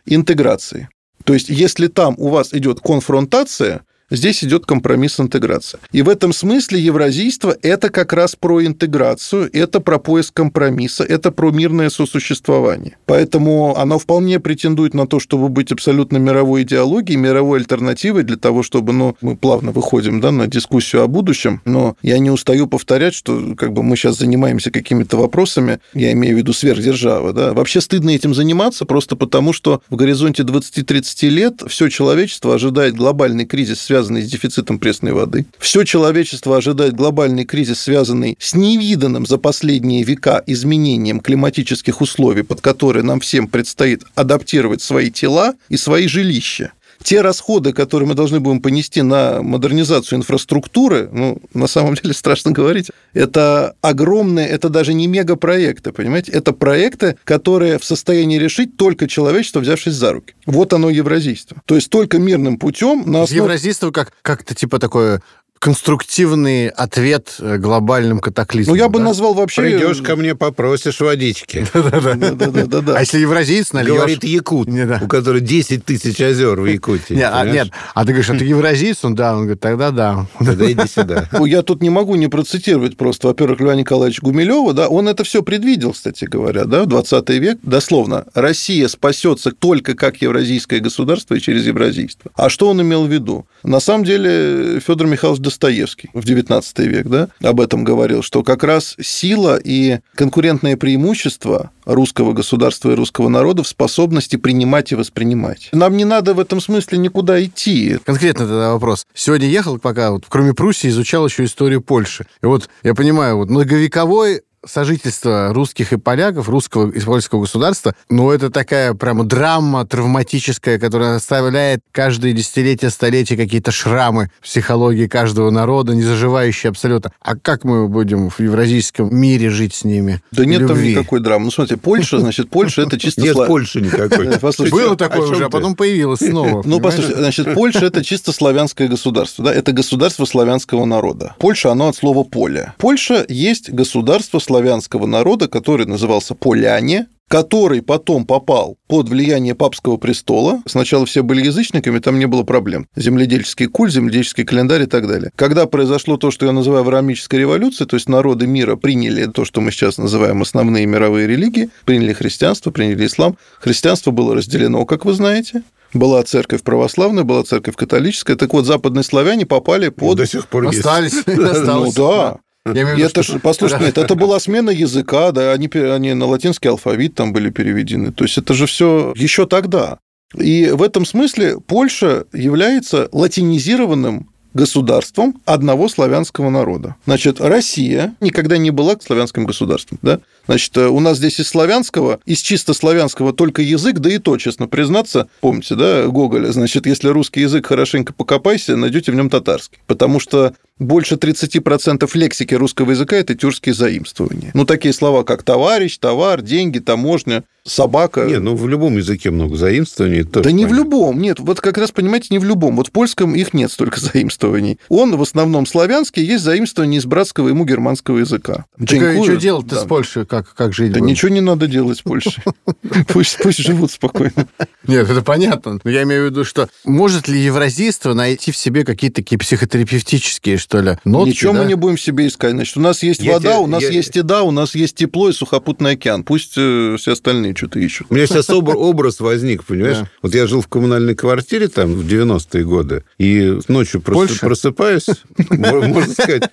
интеграции. 0.07 0.89
То 1.25 1.35
есть, 1.35 1.49
если 1.49 1.87
там 1.87 2.15
у 2.19 2.29
вас 2.29 2.53
идет 2.53 2.81
конфронтация, 2.81 3.83
Здесь 4.11 4.45
идет 4.45 4.67
компромисс 4.67 5.19
интеграция. 5.19 5.81
И 5.93 6.03
в 6.03 6.09
этом 6.11 6.33
смысле 6.33 6.79
евразийство– 6.79 7.57
это 7.63 7.89
как 7.89 8.13
раз 8.13 8.37
про 8.37 8.65
интеграцию, 8.65 9.49
это 9.53 9.81
про 9.81 9.99
поиск 9.99 10.35
компромисса, 10.35 11.05
это 11.05 11.31
про 11.31 11.51
мирное 11.51 11.89
сосуществование. 11.89 12.97
Поэтому 13.07 13.77
оно 13.77 13.99
вполне 13.99 14.41
претендует 14.41 14.93
на 14.93 15.07
то, 15.07 15.21
чтобы 15.21 15.49
быть 15.49 15.73
абсолютно 15.73 16.19
мировой 16.19 16.63
идеологией, 16.63 17.19
мировой 17.19 17.61
альтернативой 17.61 18.25
для 18.25 18.37
того, 18.37 18.63
чтобы, 18.63 18.93
ну, 18.93 19.17
мы 19.23 19.37
плавно 19.37 19.73
выходим 19.73 20.21
да, 20.21 20.31
на 20.31 20.49
дискуссию 20.49 21.03
о 21.03 21.07
будущем, 21.07 21.63
но 21.65 21.97
я 22.03 22.19
не 22.19 22.31
устаю 22.31 22.67
повторять, 22.67 23.15
что 23.15 23.55
как 23.57 23.73
бы 23.73 23.83
мы 23.83 23.97
сейчас 23.97 24.19
занимаемся 24.19 24.71
какими-то 24.71 25.17
вопросами, 25.17 25.81
я 25.95 26.13
имею 26.13 26.35
в 26.35 26.39
виду 26.39 26.53
сверхдержавы, 26.53 27.33
да, 27.33 27.55
вообще 27.55 27.81
стыдно 27.81 28.11
этим 28.11 28.35
заниматься 28.35 28.85
просто 28.85 29.17
потому, 29.17 29.53
что 29.55 29.83
в 29.89 29.97
горизонте 29.97 30.43
20-30 30.43 31.29
лет 31.29 31.63
все 31.69 31.89
человечество 31.89 32.55
ожидает 32.55 32.95
глобальный 32.95 33.47
кризис, 33.47 33.81
связанный 33.95 34.23
с 34.23 34.29
дефицитом 34.29 34.81
пресной 34.81 35.13
воды. 35.13 35.47
Все 35.57 35.85
человечество 35.85 36.57
ожидает 36.57 36.95
глобальный 36.97 37.45
кризис, 37.45 37.81
связанный 37.81 38.37
с 38.41 38.53
невиданным 38.53 39.25
за 39.25 39.39
последние 39.39 40.03
века 40.03 40.43
изменением 40.49 41.21
климатических 41.21 42.01
условий, 42.01 42.43
под 42.43 42.61
которые 42.61 43.05
нам 43.05 43.21
всем 43.21 43.47
предстоит 43.47 44.03
адаптировать 44.17 44.83
свои 44.83 45.13
тела 45.13 45.55
и 45.69 45.77
свои 45.77 46.09
жилища 46.09 46.73
те 47.03 47.21
расходы, 47.21 47.73
которые 47.73 48.09
мы 48.09 48.15
должны 48.15 48.41
будем 48.41 48.61
понести 48.61 49.03
на 49.03 49.43
модернизацию 49.43 50.19
инфраструктуры, 50.19 51.09
ну, 51.13 51.39
на 51.53 51.67
самом 51.67 51.95
деле 51.95 52.15
страшно 52.15 52.53
говорить, 52.53 52.91
это 53.13 53.75
огромные, 53.81 54.49
это 54.49 54.69
даже 54.69 54.95
не 54.95 55.07
мегапроекты, 55.07 55.93
понимаете? 55.93 56.33
Это 56.33 56.53
проекты, 56.53 57.17
которые 57.25 57.79
в 57.79 57.85
состоянии 57.85 58.39
решить 58.39 58.77
только 58.77 59.09
человечество, 59.09 59.61
взявшись 59.61 59.95
за 59.95 60.13
руки. 60.13 60.35
Вот 60.47 60.73
оно 60.73 60.91
евразийство. 60.91 61.57
То 61.67 61.75
есть 61.75 61.91
только 61.91 62.19
мирным 62.19 62.59
путем 62.59 63.05
на 63.07 63.23
основе... 63.23 63.43
Евразийство 63.43 63.91
как, 63.91 64.13
как-то 64.23 64.55
типа 64.55 64.79
такое 64.79 65.23
конструктивный 65.65 66.69
ответ 66.69 67.37
э, 67.39 67.57
глобальным 67.57 68.21
катаклизмам. 68.21 68.77
Ну, 68.77 68.83
я 68.83 68.91
бы 68.91 68.99
да? 68.99 69.07
назвал 69.07 69.33
вообще... 69.33 69.63
Придешь 69.63 70.03
ко 70.03 70.15
мне, 70.15 70.35
попросишь 70.35 71.01
водички. 71.01 71.67
Да-да-да. 71.73 72.99
А 72.99 73.01
если 73.01 73.21
евразиец 73.21 73.73
нальешь... 73.73 73.95
Говорит 73.95 74.25
якут, 74.25 74.69
у 74.69 75.09
которого 75.09 75.41
10 75.41 75.83
тысяч 75.83 76.21
озер 76.21 76.61
в 76.61 76.67
Якутии. 76.67 77.19
А, 77.19 77.47
нет, 77.47 77.71
а 77.95 78.03
ты 78.03 78.09
говоришь, 78.09 78.29
а 78.29 78.37
ты 78.37 78.45
евразиец? 78.45 79.07
Он, 79.07 79.15
да. 79.15 79.33
Он 79.33 79.45
говорит, 79.45 79.61
тогда 79.61 79.91
да. 79.91 80.27
Тогда 80.39 80.71
иди 80.71 80.87
сюда. 80.87 81.31
Я 81.47 81.63
тут 81.63 81.81
не 81.81 81.89
могу 81.89 82.17
не 82.17 82.29
процитировать 82.29 82.99
просто, 82.99 83.29
во-первых, 83.29 83.59
Льва 83.61 83.75
Николаевича 83.75 84.21
Гумилева, 84.21 84.75
да, 84.75 84.89
он 84.89 85.09
это 85.09 85.25
все 85.25 85.43
предвидел, 85.43 85.93
кстати 85.93 86.27
говоря, 86.27 86.67
да, 86.67 86.83
в 86.83 86.87
20 86.89 87.31
век, 87.31 87.59
дословно, 87.63 88.27
Россия 88.35 88.87
спасется 88.89 89.51
только 89.51 89.95
как 89.95 90.21
евразийское 90.21 90.81
государство 90.81 91.37
и 91.37 91.41
через 91.41 91.65
евразийство. 91.65 92.31
А 92.37 92.51
что 92.51 92.69
он 92.69 92.83
имел 92.83 93.07
в 93.07 93.11
виду? 93.11 93.47
На 93.63 93.81
самом 93.81 94.05
деле 94.05 94.79
Федор 94.81 95.07
Михайлович 95.07 95.41
Достоевский 95.55 96.11
в 96.13 96.25
19 96.25 96.79
век 96.81 97.07
да, 97.07 97.29
об 97.41 97.61
этом 97.61 97.85
говорил, 97.85 98.23
что 98.23 98.43
как 98.43 98.65
раз 98.65 98.97
сила 99.01 99.57
и 99.63 100.01
конкурентное 100.17 100.77
преимущество 100.77 101.71
русского 101.85 102.33
государства 102.33 102.91
и 102.91 102.95
русского 102.97 103.29
народа 103.29 103.63
в 103.63 103.69
способности 103.69 104.35
принимать 104.35 104.91
и 104.91 104.97
воспринимать. 104.97 105.69
Нам 105.71 105.97
не 105.97 106.05
надо 106.05 106.35
в 106.35 106.41
этом 106.41 106.61
смысле 106.61 106.99
никуда 106.99 107.43
идти. 107.45 107.99
Конкретно 108.05 108.49
тогда 108.49 108.73
вопрос. 108.73 109.07
Сегодня 109.15 109.47
ехал, 109.47 109.79
пока 109.79 110.11
вот, 110.11 110.25
кроме 110.29 110.55
Пруссии 110.55 110.89
изучал 110.89 111.27
еще 111.27 111.45
историю 111.45 111.83
Польши. 111.83 112.27
И 112.43 112.47
вот 112.47 112.69
я 112.83 112.95
понимаю, 112.95 113.37
вот 113.37 113.49
многовековой 113.49 114.43
сожительство 114.67 115.53
русских 115.53 115.93
и 115.93 115.97
поляков, 115.97 116.49
русского 116.49 116.91
и 116.91 117.01
польского 117.01 117.43
государства, 117.43 117.95
ну, 118.09 118.31
это 118.31 118.51
такая 118.51 118.95
прямо 118.95 119.25
драма 119.25 119.87
травматическая, 119.87 120.79
которая 120.79 121.17
оставляет 121.17 121.81
каждые 121.93 122.35
десятилетия, 122.35 122.91
столетия 122.91 123.37
какие-то 123.37 123.71
шрамы 123.71 124.31
в 124.41 124.45
психологии 124.45 125.07
каждого 125.07 125.51
народа, 125.51 125.95
не 125.95 126.03
заживающие 126.03 126.71
абсолютно. 126.71 127.13
А 127.21 127.37
как 127.37 127.65
мы 127.65 127.89
будем 127.89 128.31
в 128.31 128.41
евразийском 128.41 129.15
мире 129.15 129.51
жить 129.51 129.75
с 129.75 129.85
ними? 129.85 130.21
Да 130.33 130.45
нет 130.45 130.63
Любви? 130.63 130.95
там 130.95 131.03
никакой 131.03 131.21
драмы. 131.21 131.45
Ну, 131.47 131.51
смотрите, 131.51 131.81
Польша, 131.81 132.19
значит, 132.19 132.51
Польша 132.51 132.83
это 132.83 132.99
чисто... 132.99 133.21
Нет 133.21 133.37
Польши 133.37 133.81
никакой. 133.81 134.27
Было 134.71 134.97
такое 134.97 135.29
уже, 135.29 135.45
а 135.45 135.51
потом 135.51 135.77
появилось 135.77 136.21
снова. 136.21 136.63
Ну, 136.65 136.81
послушайте, 136.81 137.19
значит, 137.19 137.55
Польша 137.55 137.87
это 137.87 138.05
чисто 138.05 138.33
славянское 138.33 138.89
государство, 138.89 139.45
да, 139.45 139.55
это 139.55 139.73
государство 139.73 140.25
славянского 140.25 140.85
народа. 140.85 141.35
Польша, 141.39 141.71
оно 141.71 141.89
от 141.89 141.97
слова 141.97 142.25
поле. 142.25 142.73
Польша 142.79 143.25
есть 143.29 143.71
государство 143.71 144.39
славянского 144.39 144.54
славянского 144.55 145.07
народа, 145.07 145.49
который 145.49 145.85
назывался 145.85 146.37
поляне, 146.37 147.09
который 147.27 147.83
потом 147.83 148.25
попал 148.25 148.77
под 148.87 149.09
влияние 149.09 149.57
папского 149.57 149.97
престола. 149.97 150.63
Сначала 150.65 151.07
все 151.07 151.25
были 151.25 151.45
язычниками, 151.45 151.99
там 151.99 152.21
не 152.21 152.27
было 152.27 152.45
проблем. 152.45 152.87
Земледельческий 152.95 153.67
культ, 153.67 153.93
земледельческий 153.93 154.45
календарь 154.45 154.83
и 154.83 154.87
так 154.87 155.09
далее. 155.09 155.33
Когда 155.35 155.67
произошло 155.67 156.19
то, 156.19 156.31
что 156.31 156.47
я 156.47 156.53
называю 156.53 156.83
авраамической 156.83 157.41
революцией, 157.41 157.89
то 157.89 157.97
есть 157.97 158.09
народы 158.09 158.47
мира 158.47 158.77
приняли 158.77 159.27
то, 159.27 159.45
что 159.45 159.61
мы 159.61 159.73
сейчас 159.73 159.99
называем 159.99 160.41
основные 160.41 160.87
мировые 160.87 161.27
религии, 161.27 161.71
приняли 161.85 162.13
христианство, 162.13 162.71
приняли 162.71 163.07
ислам. 163.07 163.37
Христианство 163.59 164.13
было 164.13 164.37
разделено, 164.37 164.85
как 164.85 165.05
вы 165.05 165.15
знаете, 165.15 165.65
была 165.93 166.23
церковь 166.23 166.63
православная, 166.63 167.25
была 167.25 167.43
церковь 167.43 167.75
католическая. 167.75 168.37
Так 168.37 168.53
вот, 168.53 168.67
западные 168.67 169.03
славяне 169.03 169.47
попали 169.47 169.89
под... 169.89 170.19
До 170.19 170.27
сих 170.27 170.47
пор 170.47 170.69
Остались. 170.69 171.15
Ну 171.27 171.93
да. 171.93 172.39
Я 172.67 172.83
имею 172.83 173.07
это 173.07 173.23
что... 173.23 173.39
послушайте, 173.39 173.87
нет, 173.87 173.99
это 173.99 174.15
была 174.15 174.41
смена 174.41 174.71
языка, 174.71 175.33
да, 175.33 175.53
они, 175.53 175.69
они 175.75 176.15
на 176.15 176.27
латинский 176.27 176.71
алфавит 176.71 177.15
там 177.15 177.33
были 177.33 177.51
переведены. 177.51 178.13
То 178.13 178.25
есть 178.25 178.39
это 178.39 178.55
же 178.55 178.67
все 178.67 179.13
еще 179.17 179.47
тогда. 179.47 179.99
И 180.35 180.71
в 180.73 180.83
этом 180.83 181.05
смысле 181.05 181.59
Польша 181.61 182.25
является 182.33 183.09
латинизированным 183.13 184.29
государством 184.55 185.43
одного 185.45 185.89
славянского 185.89 186.49
народа. 186.49 186.95
Значит, 187.05 187.41
Россия 187.41 188.15
никогда 188.21 188.57
не 188.57 188.71
была 188.71 188.97
славянским 189.01 189.45
государством. 189.45 189.99
Да? 190.01 190.21
Значит, 190.47 190.77
у 190.79 191.01
нас 191.01 191.19
здесь 191.19 191.41
из 191.41 191.49
славянского, 191.49 192.21
из 192.25 192.39
чисто 192.39 192.73
славянского 192.73 193.33
только 193.33 193.63
язык, 193.63 193.99
да 193.99 194.11
и 194.11 194.19
то, 194.19 194.37
честно 194.39 194.69
признаться, 194.69 195.29
помните, 195.41 195.75
да, 195.75 196.07
Гоголя, 196.07 196.53
значит, 196.53 196.87
если 196.87 197.09
русский 197.09 197.41
язык 197.41 197.67
хорошенько 197.67 198.13
покопайся, 198.13 198.77
найдете 198.77 199.11
в 199.11 199.17
нем 199.17 199.29
татарский. 199.29 199.79
Потому 199.87 200.21
что 200.21 200.55
больше 200.79 201.15
30% 201.15 202.11
лексики 202.15 202.55
русского 202.55 202.91
языка– 202.91 203.17
это 203.19 203.35
тюркские 203.35 203.75
заимствования. 203.75 204.51
Ну, 204.55 204.65
такие 204.65 204.93
слова, 204.93 205.23
как 205.23 205.43
товарищ, 205.43 205.99
товар, 205.99 206.43
деньги, 206.43 206.81
таможня, 206.81 207.45
собака. 207.67 208.25
Не, 208.27 208.39
ну 208.39 208.55
в 208.55 208.69
любом 208.69 208.97
языке 208.97 209.31
много 209.31 209.57
заимствований. 209.57 210.23
Да 210.23 210.41
не 210.41 210.65
понятно. 210.65 210.69
в 210.69 210.73
любом, 210.79 211.21
нет. 211.21 211.41
Вот 211.41 211.61
как 211.61 211.79
раз, 211.79 211.91
понимаете, 211.91 212.29
не 212.31 212.39
в 212.39 212.45
любом. 212.45 212.77
Вот 212.77 212.89
в 212.89 212.91
польском 212.93 213.35
их 213.35 213.55
нет 213.55 213.73
столько 213.73 214.01
заимствований. 214.13 214.79
Он 214.89 215.17
в 215.17 215.23
основном 215.23 215.67
славянский, 215.67 216.23
есть 216.23 216.45
заимствование 216.45 216.99
из 216.99 217.07
братского 217.07 217.49
ему 217.49 217.65
германского 217.65 218.19
языка. 218.19 218.67
Так 218.79 218.89
Джейн 218.89 219.25
что 219.25 219.37
делать-то 219.37 219.77
да. 219.77 219.81
с 219.83 219.85
Польшей? 219.85 220.27
Как, 220.27 220.55
как 220.55 220.75
жить? 220.75 220.93
Да 220.93 221.01
будем? 221.01 221.13
ничего 221.13 221.31
не 221.31 221.41
надо 221.41 221.67
делать 221.67 221.99
с 221.99 222.03
Польшей. 222.03 222.43
Пусть, 223.09 223.39
пусть 223.43 223.59
живут 223.59 223.93
спокойно. 223.93 224.47
Нет, 224.87 225.09
это 225.09 225.23
понятно. 225.23 225.79
Но 225.83 225.91
я 225.91 226.03
имею 226.03 226.29
в 226.29 226.31
виду, 226.31 226.45
что 226.45 226.69
может 226.85 227.29
ли 227.29 227.39
евразийство 227.39 228.13
найти 228.13 228.53
в 228.53 228.57
себе 228.57 228.85
какие-то 228.85 229.17
такие 229.17 229.39
психотерапевтические 229.39 230.59
что 230.65 230.81
ли, 230.81 230.97
нотки, 231.05 231.31
Ничего 231.31 231.53
да? 231.53 231.63
мы 231.63 231.65
не 231.67 231.75
будем 231.75 231.99
себе 231.99 232.27
искать. 232.27 232.53
Значит, 232.53 232.77
у 232.79 232.81
нас 232.81 233.03
есть 233.03 233.21
я 233.21 233.35
вода, 233.35 233.59
у 233.59 233.67
нас 233.67 233.83
я... 233.83 233.91
есть 233.91 234.17
еда, 234.17 234.43
у 234.43 234.51
нас 234.51 234.75
есть 234.75 234.97
тепло 234.97 235.29
и 235.29 235.33
сухопутный 235.33 235.93
океан. 235.93 236.25
Пусть 236.25 236.55
э, 236.57 236.97
все 236.99 237.13
остальные 237.13 237.55
что-то 237.55 237.79
ищут. 237.79 238.07
У 238.09 238.15
меня 238.15 238.27
сейчас 238.27 238.49
образ 238.49 239.21
возник, 239.21 239.65
понимаешь? 239.65 239.99
Да. 239.99 240.11
Вот 240.23 240.35
я 240.35 240.47
жил 240.47 240.63
в 240.63 240.69
коммунальной 240.69 241.15
квартире 241.15 241.69
там 241.69 241.93
в 241.93 242.07
90-е 242.07 242.65
годы, 242.65 243.05
и 243.19 243.59
ночью 243.69 244.01
просто 244.01 244.39
просыпаюсь, 244.41 245.07
можно 245.51 246.13
сказать, 246.13 246.51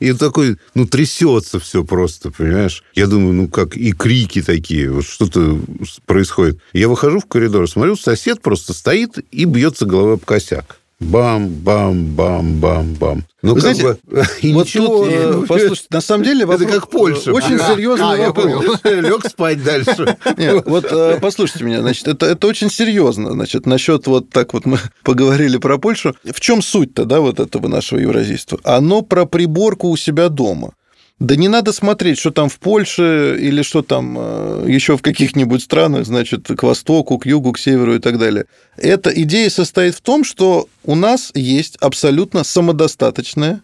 и 0.00 0.12
такой, 0.12 0.56
ну, 0.74 0.86
трясется 0.86 1.60
все 1.60 1.84
просто, 1.84 2.32
понимаешь? 2.32 2.82
Я 2.94 3.06
думаю, 3.06 3.34
ну, 3.34 3.48
как 3.48 3.76
и 3.76 3.92
крики 3.92 4.42
такие, 4.42 4.90
вот 4.90 5.04
что-то 5.04 5.60
происходит. 6.04 6.58
Я 6.72 6.88
выхожу 6.88 7.20
в 7.20 7.26
коридор, 7.26 7.68
смотрю, 7.70 7.94
сосед 7.94 8.42
просто 8.42 8.72
стоит 8.72 9.18
и 9.30 9.44
бьется 9.44 9.86
головой 9.86 10.14
об 10.14 10.24
косяк. 10.24 10.79
Бам-бам-бам-бам-бам. 11.00 13.24
Ну, 13.42 13.54
Вы 13.54 13.60
знаете, 13.60 13.82
бы, 13.82 13.98
вот 14.52 14.66
ничего, 14.66 15.04
тут, 15.04 15.12
э, 15.12 15.44
послушайте, 15.48 15.86
на 15.90 16.02
самом 16.02 16.24
деле 16.24 16.44
вопрос... 16.44 16.68
Это 16.68 16.80
как 16.80 16.90
Польша. 16.90 17.32
Очень 17.32 17.56
да. 17.56 17.74
серьезный 17.74 18.24
а, 18.24 18.28
вопрос. 18.28 18.80
Лег 18.84 19.26
спать 19.26 19.64
дальше. 19.64 20.18
Нет, 20.36 20.62
вот 20.66 20.84
э, 20.90 21.18
послушайте 21.20 21.64
меня, 21.64 21.80
значит, 21.80 22.06
это, 22.06 22.26
это 22.26 22.46
очень 22.46 22.70
серьезно. 22.70 23.32
Значит, 23.32 23.64
насчет 23.64 24.06
вот 24.06 24.28
так 24.28 24.52
вот 24.52 24.66
мы 24.66 24.78
поговорили 25.02 25.56
про 25.56 25.78
Польшу. 25.78 26.14
В 26.22 26.38
чем 26.38 26.60
суть-то, 26.60 27.06
да, 27.06 27.20
вот 27.20 27.40
этого 27.40 27.68
нашего 27.68 27.98
евразийства? 27.98 28.60
Оно 28.62 29.00
про 29.00 29.24
приборку 29.24 29.88
у 29.88 29.96
себя 29.96 30.28
дома. 30.28 30.74
Да 31.20 31.36
не 31.36 31.48
надо 31.48 31.72
смотреть, 31.72 32.18
что 32.18 32.30
там 32.30 32.48
в 32.48 32.58
Польше 32.58 33.36
или 33.38 33.60
что 33.60 33.82
там 33.82 34.16
э, 34.18 34.64
еще 34.68 34.96
в 34.96 35.02
каких-нибудь 35.02 35.62
странах, 35.62 36.06
значит, 36.06 36.46
к 36.46 36.62
востоку, 36.62 37.18
к 37.18 37.26
югу, 37.26 37.52
к 37.52 37.58
северу 37.58 37.94
и 37.94 37.98
так 37.98 38.18
далее. 38.18 38.46
Эта 38.78 39.10
идея 39.10 39.50
состоит 39.50 39.94
в 39.94 40.00
том, 40.00 40.24
что 40.24 40.66
у 40.82 40.94
нас 40.94 41.30
есть 41.34 41.76
абсолютно 41.76 42.42
самодостаточная, 42.42 43.60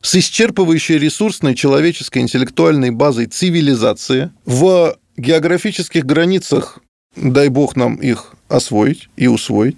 с 0.00 0.14
исчерпывающей 0.14 0.96
ресурсной 0.96 1.56
человеческой 1.56 2.20
интеллектуальной 2.20 2.90
базой 2.90 3.26
цивилизация 3.26 4.32
в 4.46 4.96
географических 5.16 6.06
границах, 6.06 6.78
дай 7.16 7.48
бог 7.48 7.74
нам 7.74 7.96
их 7.96 8.34
освоить 8.48 9.08
и 9.16 9.26
усвоить, 9.26 9.76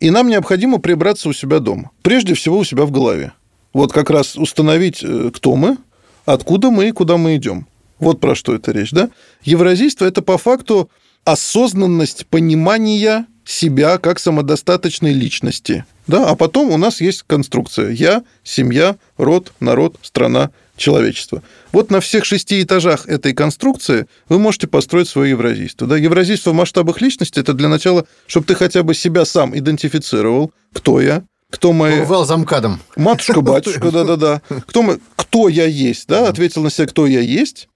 и 0.00 0.10
нам 0.10 0.28
необходимо 0.28 0.78
прибраться 0.78 1.28
у 1.28 1.32
себя 1.32 1.60
дома. 1.60 1.92
Прежде 2.02 2.34
всего 2.34 2.58
у 2.58 2.64
себя 2.64 2.86
в 2.86 2.90
голове. 2.90 3.34
Вот 3.72 3.92
как 3.92 4.10
раз 4.10 4.34
установить, 4.36 5.04
э, 5.04 5.30
кто 5.32 5.54
мы– 5.54 5.76
откуда 6.32 6.70
мы 6.70 6.88
и 6.88 6.92
куда 6.92 7.16
мы 7.16 7.36
идем. 7.36 7.66
Вот 7.98 8.20
про 8.20 8.34
что 8.34 8.54
это 8.54 8.72
речь, 8.72 8.92
да? 8.92 9.10
Евразийство– 9.42 10.04
это 10.06 10.22
по 10.22 10.38
факту 10.38 10.90
осознанность 11.24 12.26
понимания 12.26 13.26
себя 13.44 13.98
как 13.98 14.18
самодостаточной 14.18 15.12
личности. 15.12 15.84
Да? 16.06 16.28
А 16.28 16.36
потом 16.36 16.70
у 16.70 16.76
нас 16.76 17.00
есть 17.00 17.24
конструкция 17.26 17.90
«я», 17.90 18.22
«семья», 18.42 18.96
«род», 19.16 19.52
«народ», 19.60 19.96
«страна», 20.02 20.50
«человечество». 20.76 21.42
Вот 21.72 21.90
на 21.90 22.00
всех 22.00 22.24
шести 22.24 22.62
этажах 22.62 23.06
этой 23.06 23.34
конструкции 23.34 24.06
вы 24.28 24.38
можете 24.38 24.66
построить 24.66 25.08
свое 25.08 25.30
евразийство. 25.30 25.86
Да? 25.86 25.96
Евразийство 25.96 26.50
в 26.50 26.54
масштабах 26.54 27.00
личности– 27.00 27.38
это 27.40 27.52
для 27.52 27.68
начала, 27.68 28.06
чтобы 28.26 28.46
ты 28.46 28.54
хотя 28.54 28.82
бы 28.82 28.94
себя 28.94 29.24
сам 29.24 29.56
идентифицировал, 29.56 30.52
кто 30.72 31.00
я, 31.00 31.24
кто 31.50 31.72
мы... 31.72 32.00
Бывал 32.00 32.24
замкадом. 32.24 32.80
Матушка, 32.96 33.40
батюшка, 33.40 33.90
да-да-да. 33.92 34.42
Кто, 34.66 34.82
мы... 34.82 35.00
кто 35.16 35.48
я 35.48 35.66
есть, 35.66 36.06
да, 36.08 36.28
ответил 36.28 36.62
на 36.62 36.70
себя, 36.70 36.86
кто 36.86 37.06
я 37.06 37.20
есть, 37.20 37.68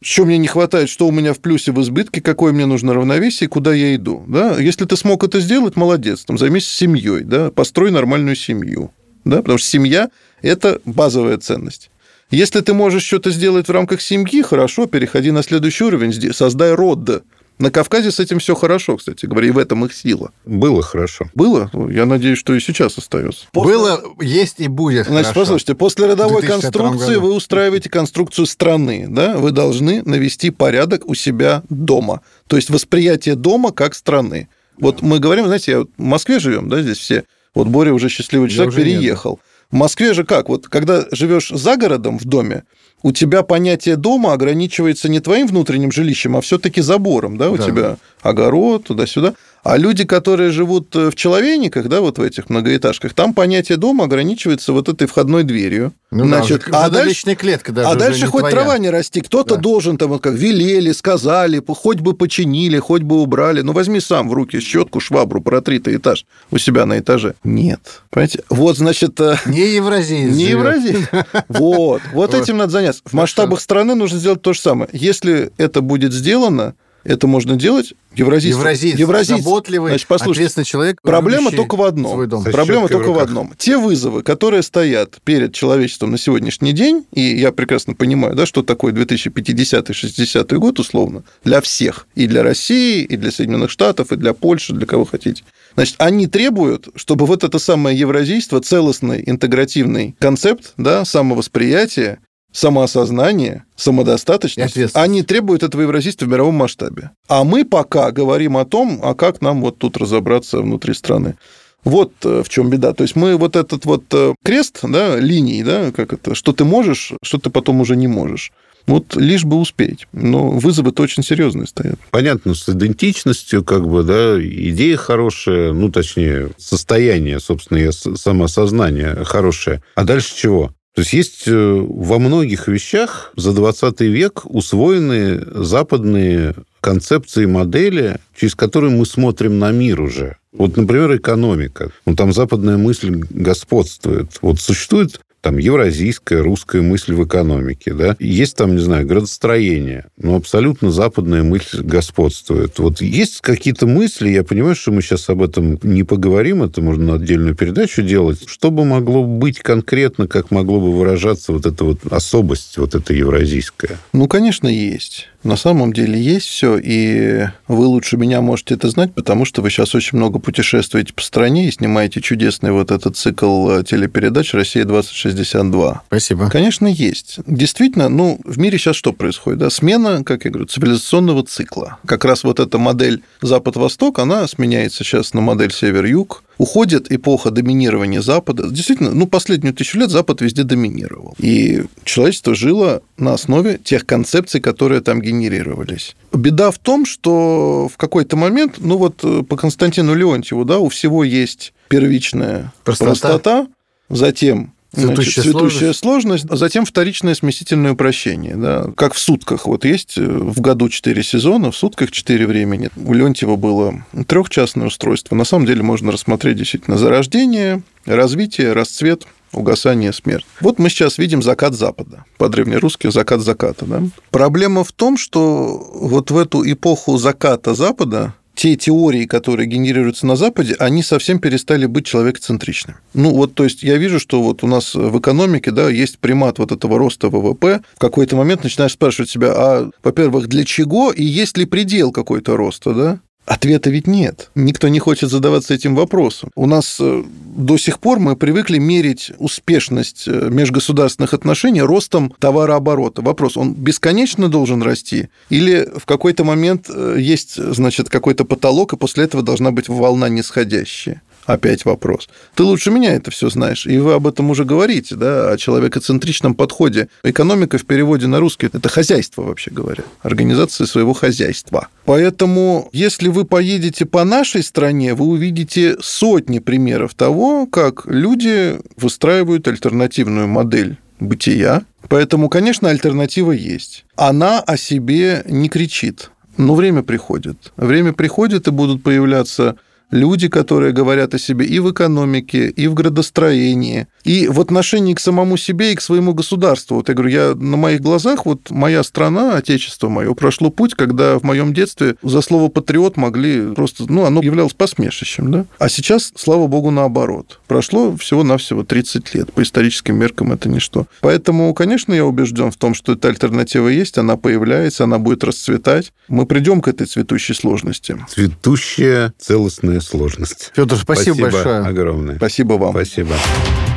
что 0.00 0.24
мне 0.24 0.38
не 0.38 0.46
хватает, 0.46 0.88
что 0.88 1.08
у 1.08 1.10
меня 1.10 1.32
в 1.32 1.40
плюсе, 1.40 1.72
в 1.72 1.80
избытке, 1.80 2.20
какое 2.20 2.52
мне 2.52 2.66
нужно 2.66 2.94
равновесие, 2.94 3.48
куда 3.48 3.74
я 3.74 3.94
иду. 3.94 4.24
Да? 4.28 4.56
Если 4.58 4.84
ты 4.84 4.96
смог 4.96 5.24
это 5.24 5.40
сделать, 5.40 5.74
молодец, 5.76 6.24
там, 6.24 6.38
займись 6.38 6.68
семьей, 6.68 7.22
да? 7.24 7.50
построй 7.50 7.90
нормальную 7.90 8.36
семью. 8.36 8.92
Да? 9.24 9.38
Потому 9.38 9.58
что 9.58 9.68
семья– 9.68 10.10
это 10.42 10.80
базовая 10.84 11.38
ценность. 11.38 11.90
Если 12.30 12.60
ты 12.60 12.74
можешь 12.74 13.04
что-то 13.04 13.30
сделать 13.30 13.68
в 13.68 13.72
рамках 13.72 14.02
семьи, 14.02 14.42
хорошо, 14.42 14.86
переходи 14.86 15.30
на 15.30 15.42
следующий 15.42 15.84
уровень, 15.84 16.12
создай 16.32 16.74
род, 16.74 17.22
На 17.58 17.72
Кавказе 17.72 18.12
с 18.12 18.20
этим 18.20 18.38
все 18.38 18.54
хорошо, 18.54 18.96
кстати 18.96 19.26
говоря, 19.26 19.48
и 19.48 19.50
в 19.50 19.58
этом 19.58 19.84
их 19.84 19.92
сила. 19.92 20.30
Было 20.44 20.82
хорошо. 20.82 21.28
Было? 21.34 21.70
Я 21.90 22.06
надеюсь, 22.06 22.38
что 22.38 22.54
и 22.54 22.60
сейчас 22.60 22.98
остается. 22.98 23.46
После... 23.52 23.74
Было, 23.74 24.00
есть 24.20 24.60
и 24.60 24.68
будет 24.68 25.06
Значит, 25.06 25.32
хорошо. 25.32 25.40
послушайте, 25.40 25.74
после 25.74 26.06
родовой 26.06 26.42
конструкции 26.42 27.14
году. 27.14 27.20
вы 27.20 27.32
устраиваете 27.34 27.90
конструкцию 27.90 28.46
страны, 28.46 29.06
да? 29.08 29.36
Вы 29.38 29.50
должны 29.50 30.02
навести 30.02 30.50
порядок 30.50 31.06
у 31.06 31.14
себя 31.14 31.62
дома. 31.68 32.20
То 32.46 32.56
есть 32.56 32.70
восприятие 32.70 33.34
дома 33.34 33.72
как 33.72 33.94
страны. 33.94 34.48
Вот 34.78 35.02
мы 35.02 35.18
говорим, 35.18 35.46
знаете, 35.46 35.72
я 35.72 35.80
в 35.80 35.88
Москве 35.96 36.38
живем, 36.38 36.68
да, 36.68 36.80
здесь 36.80 36.98
все. 36.98 37.24
Вот 37.54 37.66
Боря 37.66 37.92
уже 37.92 38.08
счастливый 38.08 38.48
человек 38.48 38.76
переехал. 38.76 39.32
Нет. 39.32 39.40
В 39.70 39.74
Москве 39.74 40.14
же 40.14 40.24
как? 40.24 40.48
Вот 40.48 40.68
когда 40.68 41.04
живешь 41.10 41.50
за 41.50 41.76
городом 41.76 42.18
в 42.18 42.24
доме, 42.24 42.64
у 43.02 43.12
тебя 43.12 43.42
понятие 43.42 43.96
дома 43.96 44.32
ограничивается 44.32 45.08
не 45.08 45.20
твоим 45.20 45.46
внутренним 45.46 45.92
жилищем, 45.92 46.36
а 46.36 46.40
все-таки 46.40 46.80
забором, 46.80 47.36
да, 47.36 47.50
у 47.50 47.56
да. 47.56 47.64
тебя 47.64 47.96
огород 48.22 48.84
туда-сюда. 48.84 49.34
А 49.64 49.76
люди, 49.76 50.04
которые 50.04 50.50
живут 50.50 50.94
э, 50.96 51.10
в 51.10 51.14
человейниках, 51.14 51.88
да, 51.88 52.00
вот 52.00 52.18
в 52.18 52.22
этих 52.22 52.48
многоэтажках, 52.48 53.12
там 53.12 53.34
понятие 53.34 53.76
дома 53.76 54.04
ограничивается 54.04 54.72
вот 54.72 54.88
этой 54.88 55.06
входной 55.06 55.42
дверью. 55.44 55.92
Ну, 56.10 56.24
Значит, 56.26 56.64
да, 56.70 56.84
а 56.84 56.90
дальше, 56.90 57.34
клетка 57.34 57.70
даже 57.70 57.88
а 57.88 57.94
дальше 57.94 58.26
хоть 58.28 58.40
твоя. 58.40 58.54
трава 58.54 58.78
не 58.78 58.88
расти. 58.88 59.20
Кто-то 59.20 59.56
да. 59.56 59.60
должен 59.60 59.98
там, 59.98 60.08
вот 60.08 60.22
как 60.22 60.34
велели, 60.34 60.92
сказали, 60.92 61.62
хоть 61.66 62.00
бы 62.00 62.14
починили, 62.14 62.78
хоть 62.78 63.02
бы 63.02 63.20
убрали. 63.20 63.60
Ну, 63.60 63.72
возьми 63.72 64.00
сам 64.00 64.28
в 64.28 64.32
руки 64.32 64.58
щетку, 64.60 65.00
швабру, 65.00 65.42
протри 65.42 65.80
ты 65.80 65.96
этаж 65.96 66.24
у 66.50 66.58
себя 66.58 66.86
на 66.86 66.98
этаже. 66.98 67.34
Нет. 67.44 68.02
Понимаете? 68.10 68.42
Вот, 68.48 68.78
значит... 68.78 69.20
Э, 69.20 69.36
не 69.44 69.74
евразиец. 69.74 70.34
Не 70.34 70.46
евразиец. 70.46 71.08
Вот. 71.48 72.00
Вот 72.12 72.34
этим 72.34 72.56
надо 72.56 72.72
заняться. 72.72 73.02
В 73.04 73.12
масштабах 73.12 73.60
страны 73.60 73.94
нужно 73.94 74.18
сделать 74.18 74.40
то 74.40 74.52
же 74.52 74.60
самое. 74.60 74.88
Если 74.92 75.50
это 75.58 75.82
будет 75.82 76.12
сделано, 76.12 76.74
это 77.04 77.26
можно 77.26 77.56
делать 77.56 77.94
Евразист, 78.18 78.58
евразист, 78.58 78.98
евразист 78.98 79.44
заботливый, 79.44 79.90
Значит, 79.92 80.08
послушайте, 80.08 80.64
человек, 80.64 81.00
проблема 81.02 81.52
только 81.52 81.76
в 81.76 81.82
одном. 81.82 82.28
Дом. 82.28 82.42
Проблема 82.42 82.88
только 82.88 83.12
в, 83.12 83.18
одном. 83.18 83.52
Те 83.56 83.78
вызовы, 83.78 84.22
которые 84.22 84.62
стоят 84.62 85.20
перед 85.24 85.54
человечеством 85.54 86.10
на 86.10 86.18
сегодняшний 86.18 86.72
день, 86.72 87.06
и 87.12 87.20
я 87.20 87.52
прекрасно 87.52 87.94
понимаю, 87.94 88.34
да, 88.34 88.46
что 88.46 88.62
такое 88.62 88.92
2050-60 88.92 90.56
год 90.56 90.80
условно, 90.80 91.22
для 91.44 91.60
всех, 91.60 92.06
и 92.14 92.26
для 92.26 92.42
России, 92.42 93.04
и 93.04 93.16
для 93.16 93.30
Соединенных 93.30 93.70
Штатов, 93.70 94.10
и 94.10 94.16
для 94.16 94.32
Польши, 94.32 94.72
для 94.72 94.86
кого 94.86 95.04
хотите. 95.04 95.44
Значит, 95.74 95.96
они 95.98 96.26
требуют, 96.26 96.88
чтобы 96.96 97.26
вот 97.26 97.44
это 97.44 97.58
самое 97.58 97.96
евразийство, 97.96 98.60
целостный 98.60 99.22
интегративный 99.24 100.16
концепт 100.18 100.72
да, 100.76 101.04
самовосприятия, 101.04 102.18
самоосознание, 102.52 103.64
самодостаточность, 103.76 104.76
они 104.94 105.22
требуют 105.22 105.62
этого 105.62 105.82
евразийства 105.82 106.24
в 106.24 106.28
мировом 106.28 106.54
масштабе. 106.54 107.10
А 107.28 107.44
мы 107.44 107.64
пока 107.64 108.10
говорим 108.10 108.56
о 108.56 108.64
том, 108.64 109.00
а 109.02 109.14
как 109.14 109.40
нам 109.40 109.60
вот 109.60 109.78
тут 109.78 109.96
разобраться 109.96 110.60
внутри 110.60 110.94
страны. 110.94 111.36
Вот 111.84 112.12
э, 112.24 112.42
в 112.42 112.48
чем 112.48 112.70
беда. 112.70 112.92
То 112.92 113.04
есть 113.04 113.14
мы 113.14 113.36
вот 113.36 113.54
этот 113.54 113.84
вот 113.84 114.02
э, 114.12 114.34
крест, 114.44 114.80
да, 114.82 115.16
линий, 115.16 115.62
да, 115.62 115.92
как 115.92 116.12
это, 116.12 116.34
что 116.34 116.52
ты 116.52 116.64
можешь, 116.64 117.12
что 117.22 117.38
ты 117.38 117.50
потом 117.50 117.80
уже 117.80 117.94
не 117.94 118.08
можешь. 118.08 118.52
Вот 118.88 119.16
лишь 119.16 119.44
бы 119.44 119.56
успеть. 119.56 120.08
Но 120.12 120.50
вызовы-то 120.50 121.02
очень 121.02 121.22
серьезные 121.22 121.66
стоят. 121.66 122.00
Понятно, 122.10 122.54
с 122.54 122.68
идентичностью, 122.68 123.62
как 123.62 123.86
бы, 123.86 124.02
да, 124.02 124.42
идея 124.42 124.96
хорошая, 124.96 125.72
ну, 125.72 125.90
точнее, 125.90 126.50
состояние, 126.56 127.38
собственно, 127.38 127.92
самоосознание 127.92 129.24
хорошее. 129.24 129.82
А 129.94 130.04
дальше 130.04 130.34
чего? 130.34 130.72
То 130.98 131.02
есть 131.02 131.12
есть 131.12 131.42
э, 131.46 131.86
во 131.88 132.18
многих 132.18 132.66
вещах 132.66 133.30
за 133.36 133.52
20 133.52 134.00
век 134.00 134.42
усвоенные 134.46 135.46
западные 135.54 136.56
концепции 136.80 137.46
модели, 137.46 138.18
через 138.36 138.56
которые 138.56 138.90
мы 138.90 139.06
смотрим 139.06 139.60
на 139.60 139.70
мир 139.70 140.00
уже. 140.00 140.38
Вот, 140.50 140.76
например, 140.76 141.16
экономика. 141.16 141.92
Ну, 142.04 142.16
там 142.16 142.32
западная 142.32 142.78
мысль 142.78 143.22
господствует. 143.30 144.38
Вот 144.42 144.58
существует 144.58 145.20
там 145.40 145.58
евразийская, 145.58 146.42
русская 146.42 146.82
мысль 146.82 147.14
в 147.14 147.24
экономике, 147.24 147.94
да, 147.94 148.16
есть 148.18 148.56
там, 148.56 148.74
не 148.76 148.82
знаю, 148.82 149.06
градостроение, 149.06 150.06
но 150.16 150.36
абсолютно 150.36 150.90
западная 150.90 151.42
мысль 151.42 151.82
господствует. 151.82 152.78
Вот 152.78 153.00
есть 153.00 153.40
какие-то 153.40 153.86
мысли, 153.86 154.30
я 154.30 154.44
понимаю, 154.44 154.74
что 154.74 154.92
мы 154.92 155.02
сейчас 155.02 155.28
об 155.28 155.42
этом 155.42 155.78
не 155.82 156.02
поговорим, 156.02 156.62
это 156.62 156.82
можно 156.82 157.04
на 157.04 157.14
отдельную 157.14 157.54
передачу 157.54 158.02
делать, 158.02 158.48
что 158.48 158.70
бы 158.70 158.84
могло 158.84 159.24
быть 159.24 159.60
конкретно, 159.60 160.26
как 160.26 160.50
могло 160.50 160.80
бы 160.80 160.92
выражаться 160.92 161.52
вот 161.52 161.66
эта 161.66 161.84
вот 161.84 162.00
особость, 162.10 162.78
вот 162.78 162.94
эта 162.94 163.14
евразийская? 163.14 163.98
Ну, 164.12 164.26
конечно, 164.28 164.68
есть. 164.68 165.28
На 165.44 165.56
самом 165.56 165.92
деле 165.92 166.20
есть 166.20 166.46
все, 166.46 166.78
и 166.82 167.46
вы 167.68 167.86
лучше 167.86 168.16
меня 168.16 168.40
можете 168.40 168.74
это 168.74 168.88
знать, 168.88 169.14
потому 169.14 169.44
что 169.44 169.62
вы 169.62 169.70
сейчас 169.70 169.94
очень 169.94 170.18
много 170.18 170.40
путешествуете 170.40 171.14
по 171.14 171.22
стране 171.22 171.68
и 171.68 171.70
снимаете 171.70 172.20
чудесный 172.20 172.72
вот 172.72 172.90
этот 172.90 173.16
цикл 173.16 173.70
э, 173.70 173.84
телепередач 173.84 174.52
«Россия 174.52 174.84
26 174.84 175.27
62. 175.28 176.02
Спасибо. 176.06 176.48
Конечно, 176.48 176.86
есть. 176.86 177.40
Действительно, 177.46 178.08
ну, 178.08 178.40
в 178.44 178.58
мире 178.58 178.78
сейчас 178.78 178.96
что 178.96 179.12
происходит? 179.12 179.58
Да? 179.58 179.70
Смена, 179.70 180.24
как 180.24 180.44
я 180.44 180.50
говорю, 180.50 180.66
цивилизационного 180.66 181.44
цикла. 181.44 181.98
Как 182.06 182.24
раз 182.24 182.44
вот 182.44 182.60
эта 182.60 182.78
модель 182.78 183.22
Запад-Восток, 183.42 184.18
она 184.18 184.46
сменяется 184.48 185.04
сейчас 185.04 185.34
на 185.34 185.40
модель 185.40 185.72
Север-Юг. 185.72 186.42
Уходит 186.56 187.12
эпоха 187.12 187.50
доминирования 187.50 188.20
Запада. 188.20 188.68
Действительно, 188.68 189.10
ну, 189.10 189.26
последнюю 189.26 189.74
тысячу 189.74 189.98
лет 189.98 190.10
Запад 190.10 190.40
везде 190.40 190.64
доминировал. 190.64 191.36
И 191.38 191.84
человечество 192.04 192.54
жило 192.54 193.02
на 193.16 193.34
основе 193.34 193.78
тех 193.78 194.06
концепций, 194.06 194.60
которые 194.60 195.00
там 195.00 195.20
генерировались. 195.20 196.16
Беда 196.32 196.70
в 196.70 196.78
том, 196.78 197.06
что 197.06 197.88
в 197.92 197.96
какой-то 197.96 198.36
момент, 198.36 198.76
ну 198.78 198.96
вот 198.96 199.20
э, 199.22 199.42
по 199.42 199.56
Константину 199.56 200.14
Леонтьеву, 200.14 200.64
да, 200.64 200.78
у 200.78 200.88
всего 200.88 201.22
есть 201.22 201.72
первичная 201.88 202.72
простота, 202.84 203.10
простота 203.10 203.66
затем 204.10 204.72
Цветущая, 204.94 205.14
Значит, 205.14 205.44
цветущая 205.44 205.92
сложность. 205.92 206.00
сложность, 206.00 206.46
а 206.50 206.56
затем 206.56 206.86
вторичное 206.86 207.34
смесительное 207.34 207.92
упрощение. 207.92 208.56
Да. 208.56 208.90
Как 208.96 209.12
в 209.12 209.18
сутках. 209.18 209.66
Вот 209.66 209.84
есть 209.84 210.16
э, 210.16 210.22
в 210.22 210.60
году 210.62 210.88
4 210.88 211.22
сезона, 211.22 211.70
в 211.70 211.76
сутках 211.76 212.10
4 212.10 212.46
времени. 212.46 212.88
У 212.96 213.12
Леонтьева 213.12 213.56
было 213.56 214.02
трехчастное 214.26 214.86
устройство. 214.86 215.34
На 215.34 215.44
самом 215.44 215.66
деле 215.66 215.82
можно 215.82 216.10
рассмотреть 216.10 216.56
действительно 216.56 216.96
зарождение, 216.96 217.82
развитие, 218.06 218.72
расцвет, 218.72 219.26
угасание, 219.52 220.12
смерть. 220.12 220.46
Вот 220.60 220.78
мы 220.78 220.88
сейчас 220.88 221.18
видим 221.18 221.42
закат 221.42 221.74
Запада. 221.74 222.24
По-древнерусски 222.38 223.10
закат 223.10 223.40
заката. 223.42 223.84
Да? 223.84 224.02
Проблема 224.30 224.84
в 224.84 224.92
том, 224.92 225.18
что 225.18 225.90
вот 225.94 226.30
в 226.30 226.38
эту 226.38 226.70
эпоху 226.70 227.18
заката 227.18 227.74
Запада 227.74 228.34
те 228.58 228.74
теории, 228.74 229.24
которые 229.24 229.68
генерируются 229.68 230.26
на 230.26 230.34
Западе, 230.34 230.74
они 230.80 231.04
совсем 231.04 231.38
перестали 231.38 231.86
быть 231.86 232.06
человекоцентричными. 232.06 232.98
Ну 233.14 233.30
вот, 233.30 233.54
то 233.54 233.62
есть 233.62 233.84
я 233.84 233.96
вижу, 233.98 234.18
что 234.18 234.42
вот 234.42 234.64
у 234.64 234.66
нас 234.66 234.96
в 234.96 235.16
экономике, 235.20 235.70
да, 235.70 235.88
есть 235.88 236.18
примат 236.18 236.58
вот 236.58 236.72
этого 236.72 236.98
роста 236.98 237.28
ВВП. 237.28 237.82
В 237.94 238.00
какой-то 238.00 238.34
момент 238.34 238.64
начинаешь 238.64 238.94
спрашивать 238.94 239.30
себя, 239.30 239.52
а, 239.54 239.90
во-первых, 240.02 240.48
для 240.48 240.64
чего 240.64 241.12
и 241.12 241.22
есть 241.22 241.56
ли 241.56 241.66
предел 241.66 242.10
какой-то 242.10 242.56
роста, 242.56 242.94
да? 242.94 243.20
Ответа 243.48 243.88
ведь 243.88 244.06
нет. 244.06 244.50
Никто 244.54 244.88
не 244.88 244.98
хочет 244.98 245.30
задаваться 245.30 245.72
этим 245.72 245.94
вопросом. 245.94 246.50
У 246.54 246.66
нас 246.66 246.98
э, 247.00 247.24
до 247.56 247.78
сих 247.78 247.98
пор 247.98 248.18
мы 248.18 248.36
привыкли 248.36 248.76
мерить 248.76 249.32
успешность 249.38 250.28
э, 250.28 250.50
межгосударственных 250.50 251.32
отношений 251.32 251.80
ростом 251.80 252.34
товарооборота. 252.40 253.22
Вопрос, 253.22 253.56
он 253.56 253.72
бесконечно 253.72 254.50
должен 254.50 254.82
расти? 254.82 255.30
Или 255.48 255.88
в 255.96 256.04
какой-то 256.04 256.44
момент 256.44 256.90
э, 256.94 257.16
есть, 257.18 257.56
значит, 257.56 258.10
какой-то 258.10 258.44
потолок, 258.44 258.92
и 258.92 258.98
после 258.98 259.24
этого 259.24 259.42
должна 259.42 259.70
быть 259.70 259.88
волна 259.88 260.28
нисходящая? 260.28 261.22
Опять 261.48 261.84
вопрос. 261.84 262.28
Ты 262.54 262.62
лучше 262.62 262.90
меня 262.90 263.14
это 263.14 263.30
все 263.30 263.48
знаешь, 263.48 263.86
и 263.86 263.98
вы 263.98 264.12
об 264.12 264.26
этом 264.26 264.50
уже 264.50 264.64
говорите, 264.64 265.16
да, 265.16 265.50
о 265.50 265.56
человекоцентричном 265.56 266.54
подходе. 266.54 267.08
Экономика 267.22 267.78
в 267.78 267.86
переводе 267.86 268.26
на 268.26 268.38
русский– 268.38 268.66
это 268.72 268.88
хозяйство, 268.88 269.42
вообще 269.42 269.70
говоря, 269.70 270.04
организация 270.22 270.86
своего 270.86 271.14
хозяйства. 271.14 271.88
Поэтому, 272.04 272.88
если 272.92 273.28
вы 273.28 273.44
поедете 273.44 274.04
по 274.04 274.24
нашей 274.24 274.62
стране, 274.62 275.14
вы 275.14 275.26
увидите 275.26 275.96
сотни 276.00 276.58
примеров 276.58 277.14
того, 277.14 277.66
как 277.66 278.06
люди 278.06 278.78
выстраивают 278.96 279.66
альтернативную 279.66 280.48
модель 280.48 280.98
бытия. 281.18 281.82
Поэтому, 282.08 282.48
конечно, 282.48 282.90
альтернатива 282.90 283.52
есть. 283.52 284.04
Она 284.16 284.60
о 284.60 284.76
себе 284.76 285.44
не 285.48 285.68
кричит. 285.68 286.30
Но 286.58 286.74
время 286.74 287.02
приходит. 287.02 287.72
Время 287.76 288.12
приходит, 288.12 288.66
и 288.66 288.72
будут 288.72 289.02
появляться 289.02 289.76
люди, 290.10 290.48
которые 290.48 290.92
говорят 290.92 291.34
о 291.34 291.38
себе 291.38 291.66
и 291.66 291.78
в 291.80 291.90
экономике, 291.90 292.68
и 292.68 292.88
в 292.88 292.94
градостроении, 292.94 294.06
и 294.28 294.46
в 294.46 294.60
отношении 294.60 295.14
к 295.14 295.20
самому 295.20 295.56
себе 295.56 295.92
и 295.92 295.94
к 295.94 296.02
своему 296.02 296.34
государству. 296.34 296.96
Вот 296.96 297.08
я 297.08 297.14
говорю, 297.14 297.30
я 297.30 297.54
на 297.54 297.78
моих 297.78 298.02
глазах, 298.02 298.44
вот 298.44 298.70
моя 298.70 299.02
страна, 299.02 299.56
отечество 299.56 300.10
мое, 300.10 300.34
прошло 300.34 300.68
путь, 300.68 300.94
когда 300.94 301.38
в 301.38 301.44
моем 301.44 301.72
детстве 301.72 302.16
за 302.22 302.42
слово 302.42 302.68
«патриот» 302.68 303.16
могли 303.16 303.72
просто, 303.74 304.04
ну, 304.06 304.26
оно 304.26 304.42
являлось 304.42 304.74
посмешищем, 304.74 305.50
да? 305.50 305.64
А 305.78 305.88
сейчас, 305.88 306.30
слава 306.36 306.66
богу, 306.66 306.90
наоборот. 306.90 307.58
Прошло 307.68 308.14
всего-навсего 308.18 308.84
30 308.84 309.34
лет. 309.34 309.50
По 309.54 309.62
историческим 309.62 310.18
меркам 310.18 310.52
это 310.52 310.68
ничто. 310.68 311.06
Поэтому, 311.22 311.72
конечно, 311.72 312.12
я 312.12 312.26
убежден 312.26 312.70
в 312.70 312.76
том, 312.76 312.92
что 312.92 313.12
эта 313.12 313.28
альтернатива 313.28 313.88
есть, 313.88 314.18
она 314.18 314.36
появляется, 314.36 315.04
она 315.04 315.18
будет 315.18 315.42
расцветать. 315.42 316.12
Мы 316.28 316.44
придем 316.44 316.82
к 316.82 316.88
этой 316.88 317.06
цветущей 317.06 317.54
сложности. 317.54 318.18
Цветущая 318.28 319.32
целостная 319.38 320.00
сложность. 320.00 320.70
Федор, 320.76 320.98
спасибо, 320.98 321.34
спасибо 321.34 321.50
большое. 321.50 321.78
огромное. 321.78 322.36
Спасибо 322.36 322.74
вам. 322.74 322.92
Спасибо. 322.92 323.34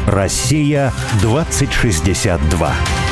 Россия 0.08 0.92
2062. 1.22 3.11